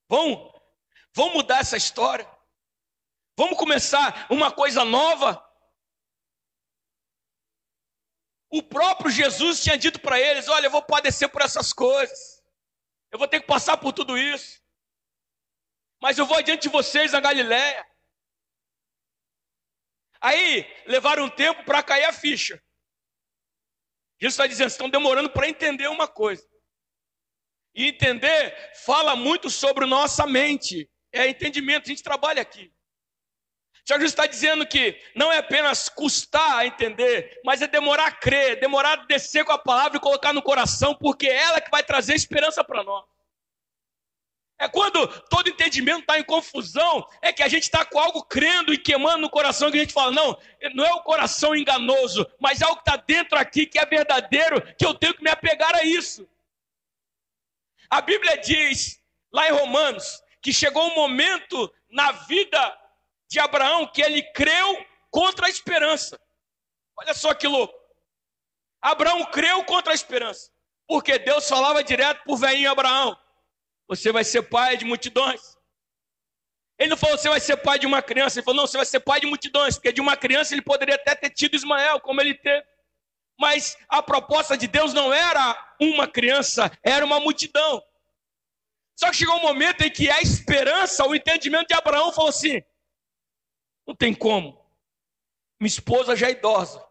vamos, 0.10 0.52
vamos 1.14 1.34
mudar 1.34 1.60
essa 1.60 1.78
história, 1.78 2.28
vamos 3.38 3.58
começar 3.58 4.28
uma 4.32 4.52
coisa 4.52 4.84
nova. 4.84 5.44
O 8.50 8.64
próprio 8.64 9.12
Jesus 9.12 9.62
tinha 9.62 9.78
dito 9.78 10.00
para 10.00 10.20
eles: 10.20 10.48
Olha, 10.48 10.66
eu 10.66 10.72
vou 10.72 10.82
padecer 10.82 11.30
por 11.30 11.42
essas 11.44 11.72
coisas, 11.72 12.44
eu 13.12 13.20
vou 13.20 13.28
ter 13.28 13.42
que 13.42 13.48
passar 13.48 13.78
por 13.78 13.94
tudo 13.94 14.18
isso, 14.18 14.60
mas 16.02 16.18
eu 16.18 16.26
vou 16.26 16.38
adiante 16.38 16.64
de 16.64 16.70
vocês 16.70 17.12
na 17.12 17.20
Galiléia. 17.20 17.86
Aí 20.20 20.66
levaram 20.88 21.26
um 21.26 21.30
tempo 21.30 21.64
para 21.64 21.84
cair 21.84 22.06
a 22.06 22.14
ficha. 22.14 22.60
Jesus 24.20 24.34
está 24.34 24.48
dizendo, 24.48 24.70
estão 24.70 24.90
demorando 24.90 25.30
para 25.30 25.48
entender 25.48 25.88
uma 25.88 26.08
coisa. 26.08 26.44
E 27.76 27.88
entender 27.88 28.56
fala 28.86 29.16
muito 29.16 29.50
sobre 29.50 29.86
nossa 29.86 30.26
mente. 30.26 30.90
É 31.12 31.28
entendimento, 31.28 31.86
a 31.86 31.90
gente 31.90 32.04
trabalha 32.04 32.42
aqui. 32.42 32.72
Jesus 33.88 34.12
está 34.12 34.26
dizendo 34.26 34.68
que 34.68 35.00
não 35.16 35.32
é 35.32 35.38
apenas 35.38 35.88
custar 35.88 36.58
a 36.58 36.66
entender, 36.66 37.40
mas 37.46 37.62
é 37.62 37.68
demorar 37.68 38.08
a 38.08 38.12
crer, 38.12 38.60
demorar 38.60 38.94
a 38.94 39.06
descer 39.06 39.46
com 39.46 39.54
a 39.54 39.58
palavra 39.58 39.98
e 39.98 40.02
colocar 40.02 40.34
no 40.34 40.42
coração, 40.42 40.94
porque 40.94 41.28
é 41.28 41.36
ela 41.44 41.62
que 41.62 41.72
vai 41.72 41.84
trazer 41.84 42.14
esperança 42.14 42.64
para 42.64 42.84
nós. 42.84 43.06
É 44.60 44.68
quando 44.68 45.08
todo 45.24 45.50
entendimento 45.50 46.02
está 46.02 46.18
em 46.18 46.24
confusão, 46.24 47.08
é 47.22 47.32
que 47.32 47.44
a 47.44 47.48
gente 47.48 47.64
está 47.64 47.86
com 47.86 48.00
algo 48.00 48.24
crendo 48.24 48.74
e 48.74 48.78
queimando 48.78 49.20
no 49.20 49.30
coração, 49.30 49.70
que 49.70 49.78
a 49.78 49.82
gente 49.82 49.94
fala, 49.94 50.12
não, 50.12 50.38
não 50.74 50.84
é 50.84 50.94
o 50.94 51.04
coração 51.04 51.56
enganoso, 51.56 52.26
mas 52.40 52.60
é 52.60 52.66
algo 52.66 52.82
que 52.82 52.90
está 52.90 52.98
dentro 52.98 53.38
aqui, 53.38 53.68
que 53.68 53.78
é 53.78 53.86
verdadeiro, 53.86 54.62
que 54.76 54.86
eu 54.86 54.96
tenho 54.96 55.14
que 55.14 55.24
me 55.24 55.30
apegar 55.30 55.76
a 55.76 55.84
isso. 55.84 56.28
A 57.90 58.02
Bíblia 58.02 58.36
diz, 58.38 59.00
lá 59.32 59.48
em 59.48 59.52
Romanos, 59.52 60.24
que 60.42 60.52
chegou 60.52 60.84
um 60.88 60.96
momento 60.96 61.72
na 61.90 62.12
vida 62.12 62.80
de 63.30 63.40
Abraão 63.40 63.86
que 63.86 64.02
ele 64.02 64.24
creu 64.34 64.86
contra 65.12 65.46
a 65.46 65.50
esperança. 65.50 66.20
Olha 66.98 67.14
só 67.14 67.34
que 67.34 67.48
louco. 67.48 67.78
Abraão 68.82 69.24
creu 69.26 69.64
contra 69.66 69.92
a 69.92 69.96
esperança, 69.96 70.52
porque 70.88 71.20
Deus 71.20 71.48
falava 71.48 71.84
direto 71.84 72.24
para 72.24 72.34
o 72.34 72.38
velhinho 72.38 72.72
Abraão. 72.72 73.18
Você 73.88 74.12
vai 74.12 74.24
ser 74.24 74.44
pai 74.44 74.78
de 74.78 74.86
multidões. 74.86 75.58
Ele 76.80 76.90
não 76.90 76.98
falou 76.98 77.18
você 77.18 77.30
vai 77.30 77.40
ser 77.40 77.58
pai 77.58 77.80
de 77.80 77.88
uma 77.88 78.02
criança, 78.02 78.38
ele 78.38 78.46
falou 78.46 78.62
não, 78.62 78.68
você 78.68 78.78
vai 78.78 78.86
ser 78.86 79.00
pai 79.00 79.20
de 79.20 79.26
multidões, 79.26 79.76
porque 79.76 79.92
de 79.92 80.02
uma 80.02 80.16
criança 80.16 80.54
ele 80.54 80.62
poderia 80.62 80.96
até 80.96 81.16
ter 81.16 81.32
tido 81.32 81.56
Ismael, 81.56 82.00
como 82.00 82.22
ele 82.22 82.36
teve. 82.36 82.66
Mas 83.40 83.78
a 83.88 84.02
proposta 84.02 84.58
de 84.58 84.68
Deus 84.68 84.94
não 84.94 85.14
era 85.14 85.76
uma 85.80 86.08
criança, 86.08 86.72
era 86.84 87.06
uma 87.06 87.20
multidão. 87.20 87.82
Só 88.96 89.12
que 89.12 89.18
chegou 89.18 89.36
um 89.36 89.42
momento 89.42 89.82
em 89.82 89.92
que 89.92 90.10
a 90.10 90.22
esperança, 90.22 91.06
o 91.06 91.16
entendimento 91.16 91.68
de 91.68 91.76
Abraão 91.76 92.12
falou 92.12 92.30
assim: 92.30 92.62
não 93.88 93.96
tem 93.96 94.14
como. 94.14 94.60
Minha 95.60 95.70
esposa 95.70 96.16
já 96.16 96.28
é 96.28 96.32
idosa. 96.32 96.84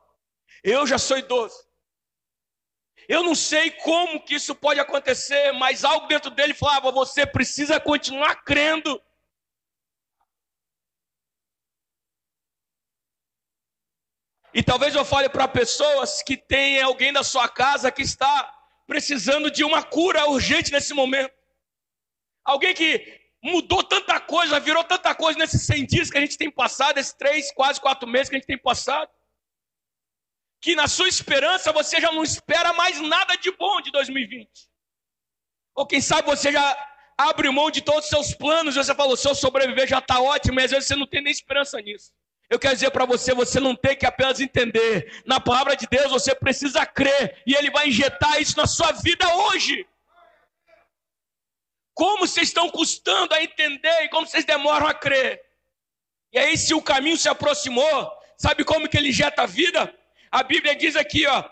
Eu 0.63 0.87
já 0.87 0.99
sou 0.99 1.19
idoso. 1.19 1.66
Eu 3.09 3.23
não 3.23 3.35
sei 3.35 3.71
como 3.71 4.21
que 4.21 4.35
isso 4.35 4.55
pode 4.55 4.81
acontecer, 4.81 5.53
mas 5.53 5.85
algo 5.85 6.07
dentro 6.09 6.31
dele 6.31 6.55
falava: 6.55 6.91
você 6.91 7.25
precisa 7.27 7.79
continuar 7.79 8.43
crendo. 8.45 9.01
E 14.53 14.63
talvez 14.63 14.95
eu 14.95 15.05
fale 15.05 15.29
para 15.29 15.47
pessoas 15.47 16.23
que 16.23 16.37
têm 16.37 16.81
alguém 16.81 17.13
da 17.13 17.23
sua 17.23 17.47
casa 17.47 17.93
que 17.93 18.03
está 18.03 18.53
precisando 18.87 19.51
de 19.51 19.63
uma 19.63 19.83
cura 19.83 20.27
urgente 20.31 20.73
nesse 20.73 20.95
momento. 20.95 21.35
Alguém 22.43 22.73
que 22.75 23.21
mudou 23.43 23.83
tanta 23.83 24.19
coisa, 24.19 24.59
virou 24.59 24.83
tanta 24.83 25.15
coisa 25.15 25.39
nesses 25.39 25.63
100 25.67 25.87
dias 25.87 26.11
que 26.11 26.17
a 26.17 26.21
gente 26.21 26.39
tem 26.39 26.51
passado, 26.51 26.99
esses 26.99 27.13
três, 27.13 27.53
quase 27.53 27.81
quatro 27.81 28.09
meses 28.09 28.29
que 28.29 28.37
a 28.37 28.39
gente 28.39 28.47
tem 28.47 28.59
passado, 28.59 29.11
que 30.67 30.75
na 30.75 30.89
sua 30.89 31.07
esperança 31.07 31.71
você 31.71 32.01
já 32.01 32.11
não 32.11 32.25
espera 32.25 32.73
mais 32.73 33.01
nada 33.01 33.37
de 33.37 33.53
bom 33.53 33.81
de 33.81 33.93
2020. 33.93 34.49
Ou 35.77 35.87
quem 35.87 36.01
sabe 36.01 36.27
você 36.27 36.51
já 36.51 36.67
abre 37.17 37.49
mão 37.53 37.71
de 37.71 37.81
todos 37.81 38.07
os 38.07 38.11
seus 38.11 38.35
planos, 38.35 38.75
você 38.75 38.93
falou, 38.93 39.17
se 39.17 39.29
eu 39.29 39.35
sobreviver 39.37 39.87
já 39.87 39.99
está 39.99 40.19
ótimo, 40.21 40.57
mas 40.57 40.65
às 40.65 40.71
vezes 40.71 40.89
você 40.89 40.97
não 40.97 41.07
tem 41.07 41.23
nem 41.23 41.31
esperança 41.31 41.81
nisso. 41.81 42.13
Eu 42.51 42.59
quero 42.59 42.75
dizer 42.75 42.91
para 42.91 43.05
você, 43.05 43.33
você 43.33 43.61
não 43.61 43.77
tem 43.77 43.97
que 43.97 44.05
apenas 44.05 44.41
entender. 44.41 45.23
Na 45.25 45.39
palavra 45.39 45.77
de 45.77 45.87
Deus 45.87 46.11
você 46.11 46.35
precisa 46.35 46.85
crer 46.85 47.41
e 47.47 47.55
Ele 47.55 47.71
vai 47.71 47.87
injetar 47.87 48.43
isso 48.43 48.57
na 48.57 48.67
sua 48.67 48.91
vida 48.91 49.25
hoje. 49.37 49.87
Como 51.95 52.27
vocês 52.27 52.49
estão 52.49 52.69
custando 52.71 53.35
a 53.35 53.41
entender 53.41 54.03
e 54.03 54.09
como 54.09 54.27
vocês 54.27 54.45
demoram 54.45 54.89
a 54.89 54.95
crer. 54.95 55.41
E 56.33 56.41
aí, 56.41 56.59
se 56.59 56.75
o 56.75 56.83
caminho 56.83 57.17
se 57.17 57.29
aproximou, 57.29 58.11
sabe 58.37 58.65
como 58.65 58.89
que 58.89 58.97
ele 58.97 59.11
injeta 59.11 59.43
a 59.43 59.47
vida? 59.47 59.95
A 60.37 60.43
Bíblia 60.43 60.77
diz 60.77 60.97
aqui, 60.97 61.27
ó. 61.27 61.49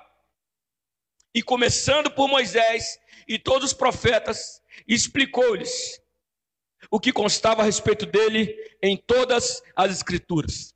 E 1.34 1.42
começando 1.42 2.10
por 2.10 2.28
Moisés 2.28 3.00
e 3.26 3.38
todos 3.38 3.70
os 3.70 3.72
profetas, 3.72 4.60
explicou-lhes 4.86 6.02
o 6.90 7.00
que 7.00 7.10
constava 7.10 7.62
a 7.62 7.64
respeito 7.64 8.04
dele 8.04 8.54
em 8.82 8.94
todas 8.94 9.62
as 9.74 9.90
Escrituras. 9.90 10.74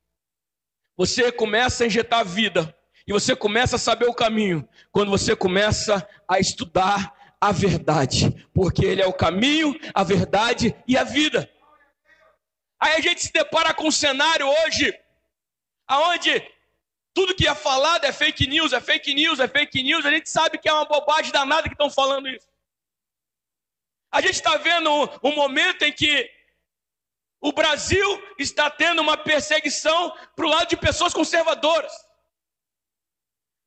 Você 0.97 1.31
começa 1.31 1.83
a 1.83 1.85
injetar 1.85 2.25
vida 2.25 2.75
e 3.05 3.13
você 3.13 3.35
começa 3.35 3.75
a 3.75 3.79
saber 3.79 4.07
o 4.07 4.15
caminho 4.15 4.67
quando 4.91 5.11
você 5.11 5.35
começa 5.35 6.09
a 6.27 6.39
estudar 6.39 7.35
a 7.39 7.51
verdade, 7.51 8.31
porque 8.51 8.83
Ele 8.85 9.03
é 9.03 9.07
o 9.07 9.13
caminho, 9.13 9.79
a 9.93 10.03
verdade 10.03 10.75
e 10.87 10.97
a 10.97 11.03
vida. 11.03 11.47
Aí 12.79 12.93
a 12.93 13.01
gente 13.01 13.21
se 13.21 13.31
depara 13.31 13.71
com 13.71 13.87
um 13.87 13.91
cenário 13.91 14.47
hoje, 14.47 14.99
aonde 15.87 16.43
tudo 17.13 17.35
que 17.35 17.47
é 17.47 17.55
falado 17.55 18.05
é 18.05 18.11
fake 18.11 18.47
news, 18.47 18.73
é 18.73 18.79
fake 18.79 19.13
news, 19.13 19.39
é 19.39 19.47
fake 19.47 19.83
news. 19.83 20.05
A 20.05 20.11
gente 20.11 20.29
sabe 20.29 20.57
que 20.57 20.69
é 20.69 20.73
uma 20.73 20.85
bobagem 20.85 21.31
danada 21.31 21.67
que 21.67 21.73
estão 21.73 21.89
falando 21.89 22.27
isso. 22.27 22.47
A 24.11 24.21
gente 24.21 24.35
está 24.35 24.57
vendo 24.57 24.89
um, 24.91 25.29
um 25.29 25.35
momento 25.35 25.83
em 25.83 25.93
que 25.93 26.29
o 27.41 27.51
Brasil 27.51 28.21
está 28.37 28.69
tendo 28.69 29.01
uma 29.01 29.15
perseguição 29.17 30.15
para 30.35 30.45
o 30.45 30.49
lado 30.49 30.67
de 30.67 30.77
pessoas 30.77 31.13
conservadoras. 31.13 31.91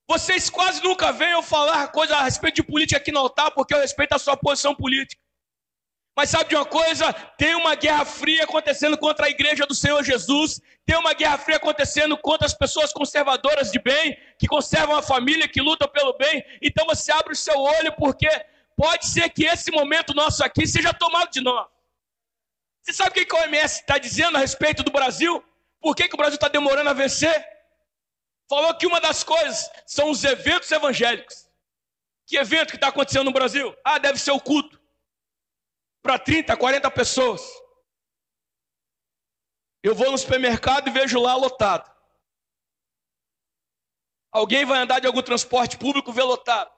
Vocês 0.09 0.51
quase 0.51 0.83
nunca 0.83 1.13
veem 1.13 1.33
eu 1.33 1.43
falar 1.43 1.89
coisa 1.89 2.17
a 2.17 2.25
respeito 2.25 2.57
de 2.57 2.63
política 2.63 2.99
aqui 2.99 3.13
no 3.13 3.21
altar, 3.21 3.53
porque 3.53 3.73
eu 3.73 3.79
respeito 3.79 4.13
a 4.13 4.19
sua 4.19 4.37
posição 4.37 4.75
política. 4.75 5.22
Mas 6.15 6.29
sabe 6.29 6.51
de 6.51 6.57
uma 6.57 6.67
coisa? 6.67 7.13
Tem 7.39 7.55
uma 7.55 7.75
guerra 7.75 8.05
fria 8.05 8.45
acontecendo 8.45 8.99
contra 8.99 9.27
a 9.27 9.31
igreja 9.31 9.67
do 9.67 9.75
Senhor 9.75 10.03
Jesus, 10.05 10.61
tem 10.85 10.97
uma 10.97 11.15
guerra 11.15 11.39
fria 11.39 11.57
acontecendo 11.57 12.19
contra 12.19 12.47
as 12.47 12.53
pessoas 12.53 12.93
conservadoras 12.93 13.71
de 13.71 13.79
bem, 13.79 14.17
que 14.39 14.47
conservam 14.47 14.97
a 14.97 15.03
família, 15.03 15.49
que 15.49 15.61
lutam 15.61 15.89
pelo 15.89 16.13
bem. 16.19 16.45
Então 16.61 16.85
você 16.87 17.11
abre 17.11 17.33
o 17.33 17.37
seu 17.37 17.59
olho, 17.59 17.93
porque 17.93 18.29
pode 18.77 19.07
ser 19.07 19.31
que 19.31 19.45
esse 19.45 19.71
momento 19.71 20.15
nosso 20.15 20.45
aqui 20.45 20.67
seja 20.67 20.93
tomado 20.93 21.31
de 21.31 21.41
nós. 21.41 21.67
Você 22.83 22.93
sabe 22.93 23.11
o 23.11 23.27
que 23.27 23.37
a 23.37 23.41
OMS 23.41 23.81
está 23.81 23.97
dizendo 23.97 24.37
a 24.37 24.41
respeito 24.41 24.83
do 24.83 24.91
Brasil? 24.91 25.43
Por 25.81 25.95
que, 25.97 26.09
que 26.09 26.15
o 26.15 26.19
Brasil 26.19 26.35
está 26.35 26.49
demorando 26.49 26.91
a 26.91 26.93
vencer? 26.93 27.47
Falou 28.51 28.75
que 28.75 28.87
uma 28.87 29.01
das 29.01 29.23
coisas 29.23 29.71
são 29.87 30.11
os 30.11 30.23
eventos 30.25 30.71
evangélicos. 30.71 31.49
Que 32.27 32.37
evento 32.37 32.71
que 32.71 32.77
está 32.77 32.89
acontecendo 32.89 33.25
no 33.25 33.33
Brasil? 33.33 33.75
Ah, 33.85 33.99
deve 33.99 34.19
ser 34.19 34.33
o 34.33 34.41
culto. 34.41 34.82
Para 36.03 36.19
30, 36.19 36.57
40 36.57 36.91
pessoas. 36.91 37.43
Eu 39.83 39.95
vou 39.95 40.11
no 40.11 40.19
supermercado 40.19 40.89
e 40.89 40.93
vejo 40.93 41.21
lá 41.21 41.35
lotado. 41.35 41.91
Alguém 44.31 44.65
vai 44.65 44.79
andar 44.79 45.01
de 45.01 45.07
algum 45.07 45.23
transporte 45.23 45.77
público 45.77 46.11
e 46.11 46.15
vê 46.15 46.23
lotado. 46.23 46.71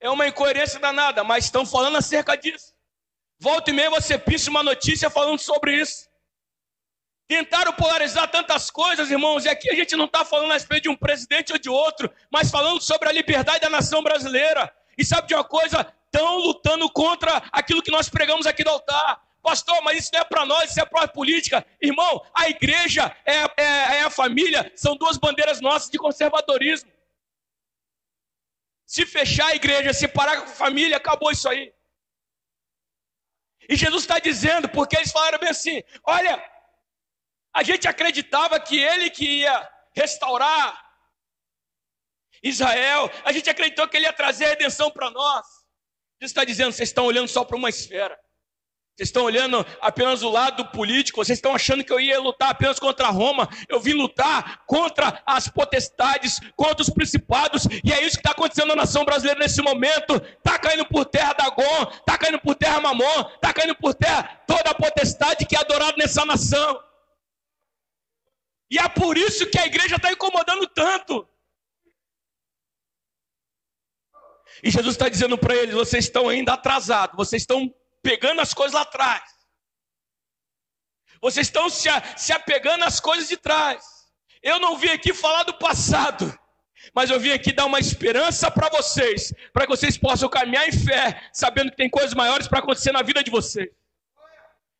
É 0.00 0.10
uma 0.10 0.26
incoerência 0.26 0.78
danada, 0.78 1.24
mas 1.24 1.44
estão 1.44 1.64
falando 1.64 1.96
acerca 1.96 2.36
disso. 2.36 2.74
Volta 3.38 3.70
e 3.70 3.72
meia 3.72 3.88
você 3.88 4.18
pisa 4.18 4.50
uma 4.50 4.62
notícia 4.62 5.08
falando 5.08 5.38
sobre 5.38 5.80
isso. 5.80 6.08
Tentaram 7.26 7.72
polarizar 7.72 8.30
tantas 8.30 8.70
coisas, 8.70 9.10
irmãos, 9.10 9.44
e 9.44 9.48
aqui 9.48 9.70
a 9.70 9.74
gente 9.74 9.96
não 9.96 10.04
está 10.04 10.24
falando 10.24 10.50
a 10.50 10.54
respeito 10.54 10.82
de 10.82 10.88
um 10.88 10.96
presidente 10.96 11.52
ou 11.52 11.58
de 11.58 11.70
outro, 11.70 12.12
mas 12.30 12.50
falando 12.50 12.80
sobre 12.80 13.08
a 13.08 13.12
liberdade 13.12 13.60
da 13.60 13.70
nação 13.70 14.02
brasileira. 14.02 14.74
E 14.98 15.04
sabe 15.04 15.28
de 15.28 15.34
uma 15.34 15.44
coisa? 15.44 15.92
Estão 16.12 16.36
lutando 16.36 16.90
contra 16.90 17.42
aquilo 17.50 17.82
que 17.82 17.90
nós 17.90 18.10
pregamos 18.10 18.46
aqui 18.46 18.62
do 18.62 18.68
altar. 18.68 19.18
Pastor, 19.40 19.82
mas 19.82 19.98
isso 19.98 20.10
não 20.12 20.20
é 20.20 20.24
para 20.24 20.44
nós, 20.44 20.70
isso 20.70 20.80
é 20.80 20.84
para 20.84 21.04
a 21.04 21.08
política. 21.08 21.66
Irmão, 21.80 22.24
a 22.34 22.50
igreja 22.50 23.16
é, 23.24 23.38
é, 23.56 23.96
é 23.96 24.02
a 24.02 24.10
família, 24.10 24.70
são 24.76 24.94
duas 24.94 25.16
bandeiras 25.16 25.60
nossas 25.60 25.90
de 25.90 25.98
conservadorismo. 25.98 26.92
Se 28.86 29.06
fechar 29.06 29.46
a 29.46 29.56
igreja, 29.56 29.94
se 29.94 30.06
parar 30.06 30.36
com 30.36 30.44
a 30.44 30.54
família, 30.54 30.98
acabou 30.98 31.32
isso 31.32 31.48
aí. 31.48 31.74
E 33.68 33.74
Jesus 33.74 34.02
está 34.02 34.18
dizendo, 34.18 34.68
porque 34.68 34.96
eles 34.96 35.10
falaram 35.10 35.38
bem 35.38 35.48
assim: 35.48 35.82
olha, 36.04 36.44
a 37.54 37.62
gente 37.62 37.88
acreditava 37.88 38.60
que 38.60 38.78
ele 38.78 39.08
que 39.08 39.24
ia 39.24 39.70
restaurar 39.94 40.78
Israel, 42.42 43.10
a 43.24 43.32
gente 43.32 43.48
acreditou 43.48 43.88
que 43.88 43.96
ele 43.96 44.06
ia 44.06 44.12
trazer 44.12 44.44
a 44.44 44.48
redenção 44.50 44.90
para 44.90 45.10
nós. 45.10 45.61
Jesus 46.22 46.30
está 46.30 46.44
dizendo, 46.44 46.72
vocês 46.72 46.88
estão 46.88 47.04
olhando 47.04 47.26
só 47.26 47.44
para 47.44 47.56
uma 47.56 47.68
esfera. 47.68 48.16
Vocês 48.94 49.08
estão 49.08 49.24
olhando 49.24 49.66
apenas 49.80 50.22
o 50.22 50.28
lado 50.28 50.66
político, 50.66 51.16
vocês 51.24 51.38
estão 51.38 51.52
achando 51.52 51.82
que 51.82 51.92
eu 51.92 51.98
ia 51.98 52.20
lutar 52.20 52.50
apenas 52.50 52.78
contra 52.78 53.08
Roma. 53.08 53.48
Eu 53.68 53.80
vim 53.80 53.94
lutar 53.94 54.62
contra 54.66 55.20
as 55.26 55.48
potestades, 55.48 56.38
contra 56.54 56.82
os 56.82 56.90
principados, 56.90 57.66
e 57.82 57.92
é 57.92 58.04
isso 58.04 58.16
que 58.16 58.20
está 58.20 58.30
acontecendo 58.30 58.68
na 58.68 58.76
nação 58.76 59.04
brasileira 59.04 59.40
nesse 59.40 59.60
momento. 59.62 60.14
Está 60.14 60.58
caindo 60.60 60.86
por 60.86 61.06
terra 61.06 61.32
Dagon, 61.32 61.90
está 61.90 62.16
caindo 62.16 62.38
por 62.38 62.54
terra 62.54 62.80
Mamon, 62.80 63.30
está 63.34 63.52
caindo 63.52 63.74
por 63.74 63.92
terra 63.92 64.42
toda 64.46 64.70
a 64.70 64.74
potestade 64.74 65.44
que 65.44 65.56
é 65.56 65.58
adorada 65.58 65.96
nessa 65.96 66.24
nação. 66.24 66.80
E 68.70 68.78
é 68.78 68.88
por 68.88 69.18
isso 69.18 69.50
que 69.50 69.58
a 69.58 69.66
igreja 69.66 69.96
está 69.96 70.12
incomodando 70.12 70.68
tanto. 70.68 71.26
E 74.62 74.70
Jesus 74.70 74.94
está 74.94 75.08
dizendo 75.08 75.36
para 75.36 75.56
eles: 75.56 75.74
vocês 75.74 76.04
estão 76.04 76.28
ainda 76.28 76.52
atrasados, 76.54 77.16
vocês 77.16 77.42
estão 77.42 77.74
pegando 78.02 78.40
as 78.40 78.54
coisas 78.54 78.74
lá 78.74 78.82
atrás. 78.82 79.22
Vocês 81.20 81.46
estão 81.46 81.68
se, 81.68 81.88
se 82.16 82.32
apegando 82.32 82.84
às 82.84 83.00
coisas 83.00 83.28
de 83.28 83.36
trás. 83.36 83.84
Eu 84.42 84.58
não 84.58 84.76
vim 84.76 84.88
aqui 84.88 85.14
falar 85.14 85.44
do 85.44 85.54
passado, 85.54 86.36
mas 86.92 87.10
eu 87.10 87.20
vim 87.20 87.30
aqui 87.30 87.52
dar 87.52 87.66
uma 87.66 87.78
esperança 87.78 88.50
para 88.50 88.68
vocês, 88.68 89.32
para 89.52 89.64
que 89.64 89.70
vocês 89.70 89.96
possam 89.96 90.28
caminhar 90.28 90.68
em 90.68 90.72
fé, 90.72 91.30
sabendo 91.32 91.70
que 91.70 91.76
tem 91.76 91.88
coisas 91.88 92.12
maiores 92.12 92.48
para 92.48 92.58
acontecer 92.58 92.90
na 92.90 93.02
vida 93.02 93.22
de 93.22 93.30
vocês. 93.30 93.70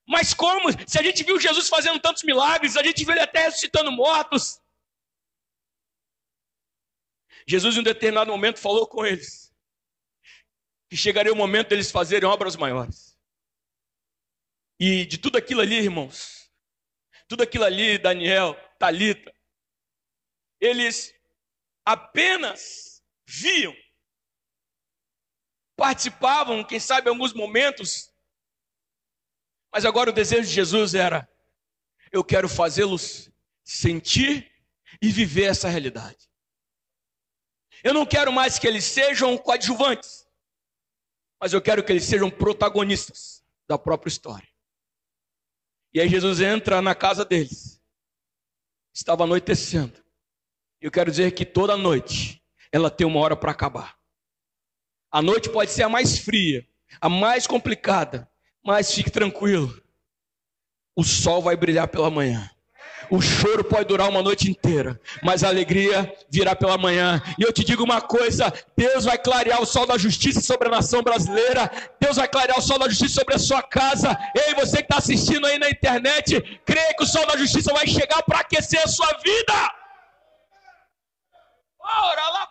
Mas 0.06 0.34
como? 0.34 0.68
Se 0.84 0.98
a 0.98 1.02
gente 1.02 1.22
viu 1.22 1.38
Jesus 1.38 1.68
fazendo 1.68 2.00
tantos 2.00 2.24
milagres, 2.24 2.76
a 2.76 2.82
gente 2.82 3.04
viu 3.04 3.12
ele 3.12 3.20
até 3.20 3.44
ressuscitando 3.44 3.92
mortos. 3.92 4.60
Jesus, 7.46 7.76
em 7.76 7.80
um 7.80 7.84
determinado 7.84 8.30
momento, 8.30 8.58
falou 8.58 8.86
com 8.86 9.06
eles 9.06 9.51
que 10.92 10.96
chegaria 10.98 11.32
o 11.32 11.36
momento 11.36 11.70
deles 11.70 11.90
fazerem 11.90 12.28
obras 12.28 12.54
maiores. 12.54 13.18
E 14.78 15.06
de 15.06 15.16
tudo 15.16 15.38
aquilo 15.38 15.62
ali, 15.62 15.76
irmãos, 15.76 16.52
tudo 17.26 17.42
aquilo 17.42 17.64
ali, 17.64 17.96
Daniel, 17.96 18.54
Talita, 18.78 19.34
eles 20.60 21.14
apenas 21.82 23.02
viam, 23.24 23.74
participavam, 25.74 26.62
quem 26.62 26.78
sabe, 26.78 27.08
alguns 27.08 27.32
momentos, 27.32 28.12
mas 29.72 29.86
agora 29.86 30.10
o 30.10 30.12
desejo 30.12 30.46
de 30.46 30.54
Jesus 30.54 30.92
era: 30.92 31.26
eu 32.12 32.22
quero 32.22 32.50
fazê-los 32.50 33.30
sentir 33.64 34.52
e 35.00 35.10
viver 35.10 35.44
essa 35.44 35.70
realidade. 35.70 36.28
Eu 37.82 37.94
não 37.94 38.04
quero 38.04 38.30
mais 38.30 38.58
que 38.58 38.66
eles 38.66 38.84
sejam 38.84 39.38
coadjuvantes, 39.38 40.21
mas 41.42 41.52
eu 41.52 41.60
quero 41.60 41.82
que 41.82 41.90
eles 41.90 42.04
sejam 42.04 42.30
protagonistas 42.30 43.44
da 43.66 43.76
própria 43.76 44.08
história. 44.08 44.46
E 45.92 46.00
aí 46.00 46.08
Jesus 46.08 46.40
entra 46.40 46.80
na 46.80 46.94
casa 46.94 47.24
deles. 47.24 47.82
Estava 48.94 49.24
anoitecendo. 49.24 50.00
Eu 50.80 50.88
quero 50.88 51.10
dizer 51.10 51.32
que 51.32 51.44
toda 51.44 51.76
noite 51.76 52.40
ela 52.70 52.88
tem 52.88 53.04
uma 53.04 53.18
hora 53.18 53.34
para 53.34 53.50
acabar. 53.50 53.98
A 55.10 55.20
noite 55.20 55.50
pode 55.50 55.72
ser 55.72 55.82
a 55.82 55.88
mais 55.88 56.16
fria, 56.16 56.64
a 57.00 57.08
mais 57.08 57.44
complicada, 57.44 58.30
mas 58.64 58.94
fique 58.94 59.10
tranquilo. 59.10 59.82
O 60.94 61.02
sol 61.02 61.42
vai 61.42 61.56
brilhar 61.56 61.88
pela 61.88 62.08
manhã. 62.08 62.48
O 63.12 63.20
choro 63.20 63.62
pode 63.62 63.84
durar 63.84 64.08
uma 64.08 64.22
noite 64.22 64.50
inteira, 64.50 64.98
mas 65.22 65.44
a 65.44 65.48
alegria 65.48 66.10
virá 66.30 66.56
pela 66.56 66.78
manhã. 66.78 67.22
E 67.38 67.42
eu 67.42 67.52
te 67.52 67.62
digo 67.62 67.84
uma 67.84 68.00
coisa: 68.00 68.50
Deus 68.74 69.04
vai 69.04 69.18
clarear 69.18 69.60
o 69.60 69.66
sol 69.66 69.86
da 69.86 69.98
justiça 69.98 70.40
sobre 70.40 70.68
a 70.68 70.70
nação 70.70 71.02
brasileira. 71.02 71.70
Deus 72.00 72.16
vai 72.16 72.26
clarear 72.26 72.58
o 72.58 72.62
sol 72.62 72.78
da 72.78 72.88
justiça 72.88 73.20
sobre 73.20 73.34
a 73.34 73.38
sua 73.38 73.62
casa. 73.62 74.18
Ei, 74.34 74.54
você 74.54 74.78
que 74.78 74.84
está 74.84 74.96
assistindo 74.96 75.46
aí 75.46 75.58
na 75.58 75.68
internet, 75.68 76.40
creia 76.64 76.94
que 76.94 77.02
o 77.02 77.06
sol 77.06 77.26
da 77.26 77.36
justiça 77.36 77.70
vai 77.74 77.86
chegar 77.86 78.22
para 78.22 78.38
aquecer 78.38 78.80
a 78.82 78.88
sua 78.88 79.12
vida. 79.22 79.74
Ora 81.80 82.28
lá, 82.30 82.46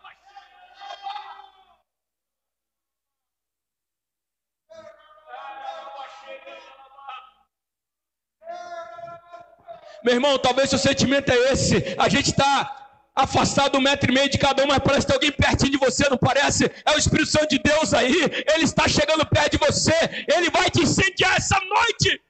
Meu 10.03 10.15
irmão, 10.15 10.37
talvez 10.39 10.69
seu 10.69 10.79
sentimento 10.79 11.31
é 11.31 11.51
esse. 11.51 11.95
A 11.97 12.09
gente 12.09 12.31
está 12.31 12.81
afastado 13.15 13.77
um 13.77 13.81
metro 13.81 14.09
e 14.09 14.13
meio 14.13 14.29
de 14.29 14.37
cada 14.37 14.63
um, 14.63 14.67
mas 14.67 14.79
parece 14.79 15.05
que 15.05 15.13
alguém 15.13 15.31
pertinho 15.31 15.71
de 15.71 15.77
você, 15.77 16.09
não 16.09 16.17
parece? 16.17 16.65
É 16.85 16.91
o 16.91 16.97
Espírito 16.97 17.29
Santo 17.29 17.49
de 17.49 17.59
Deus 17.59 17.93
aí. 17.93 18.15
Ele 18.53 18.63
está 18.63 18.87
chegando 18.87 19.25
perto 19.25 19.57
de 19.57 19.65
você. 19.65 19.93
Ele 20.33 20.49
vai 20.49 20.69
te 20.69 20.81
incendiar 20.81 21.37
essa 21.37 21.59
noite. 21.59 22.21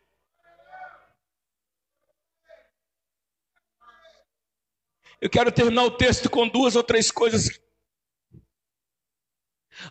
Eu 5.22 5.30
quero 5.30 5.52
terminar 5.52 5.84
o 5.84 5.92
texto 5.92 6.30
com 6.30 6.48
duas 6.48 6.76
ou 6.76 6.84
três 6.84 7.12
coisas 7.12 7.62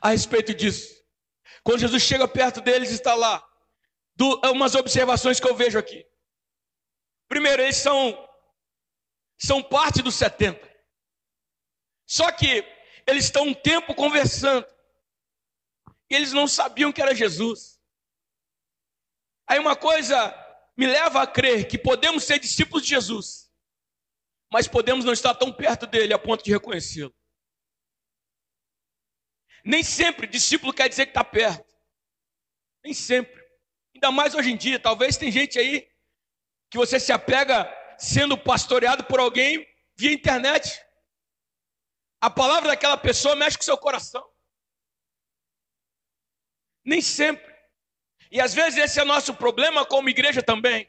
a 0.01 0.11
respeito 0.11 0.53
disso. 0.53 1.01
Quando 1.63 1.81
Jesus 1.81 2.03
chega 2.03 2.27
perto 2.27 2.61
deles, 2.61 2.91
está 2.91 3.15
lá. 3.15 3.43
umas 4.53 4.75
observações 4.75 5.39
que 5.39 5.49
eu 5.49 5.55
vejo 5.55 5.79
aqui. 5.79 6.05
Primeiro, 7.31 7.63
eles 7.63 7.77
são, 7.77 8.29
são 9.39 9.63
parte 9.63 10.03
dos 10.03 10.17
70. 10.17 10.69
Só 12.05 12.33
que 12.33 12.65
eles 13.07 13.27
estão 13.27 13.45
um 13.45 13.55
tempo 13.55 13.95
conversando. 13.95 14.67
E 16.11 16.17
eles 16.17 16.33
não 16.33 16.49
sabiam 16.49 16.93
que 16.93 17.01
era 17.01 17.15
Jesus. 17.15 17.81
Aí 19.47 19.61
uma 19.61 19.77
coisa 19.77 20.35
me 20.77 20.89
leva 20.89 21.23
a 21.23 21.27
crer 21.27 21.69
que 21.69 21.79
podemos 21.79 22.25
ser 22.25 22.41
discípulos 22.41 22.83
de 22.83 22.89
Jesus, 22.89 23.49
mas 24.53 24.67
podemos 24.67 25.05
não 25.05 25.13
estar 25.13 25.33
tão 25.35 25.53
perto 25.53 25.87
dele 25.87 26.13
a 26.13 26.19
ponto 26.19 26.43
de 26.43 26.51
reconhecê-lo. 26.51 27.15
Nem 29.65 29.85
sempre 29.85 30.27
discípulo 30.27 30.75
quer 30.75 30.89
dizer 30.89 31.07
que 31.07 31.11
está 31.11 31.23
perto. 31.23 31.73
Nem 32.83 32.93
sempre. 32.93 33.41
Ainda 33.95 34.11
mais 34.11 34.35
hoje 34.35 34.51
em 34.51 34.57
dia. 34.57 34.81
Talvez 34.81 35.17
tem 35.17 35.31
gente 35.31 35.61
aí 35.61 35.90
que 36.71 36.79
você 36.79 37.01
se 37.01 37.13
apega 37.13 37.69
sendo 37.99 38.39
pastoreado 38.39 39.05
por 39.05 39.19
alguém 39.19 39.67
via 39.97 40.13
internet. 40.13 40.81
A 42.21 42.31
palavra 42.31 42.69
daquela 42.69 42.97
pessoa 42.97 43.35
mexe 43.35 43.59
com 43.59 43.65
seu 43.65 43.77
coração. 43.77 44.27
Nem 46.85 47.01
sempre. 47.01 47.51
E 48.31 48.41
às 48.41 48.55
vezes 48.55 48.79
esse 48.79 49.01
é 49.01 49.05
nosso 49.05 49.35
problema 49.35 49.85
como 49.85 50.09
igreja 50.09 50.43
também. 50.43 50.89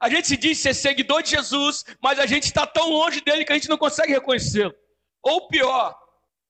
A 0.00 0.08
gente 0.08 0.26
se 0.26 0.36
diz 0.36 0.58
ser 0.58 0.74
seguidor 0.74 1.22
de 1.22 1.30
Jesus, 1.30 1.84
mas 2.02 2.18
a 2.18 2.26
gente 2.26 2.44
está 2.44 2.66
tão 2.66 2.90
longe 2.90 3.20
dele 3.20 3.44
que 3.44 3.52
a 3.52 3.54
gente 3.54 3.68
não 3.68 3.78
consegue 3.78 4.12
reconhecê-lo. 4.12 4.74
Ou 5.22 5.46
pior, 5.48 5.96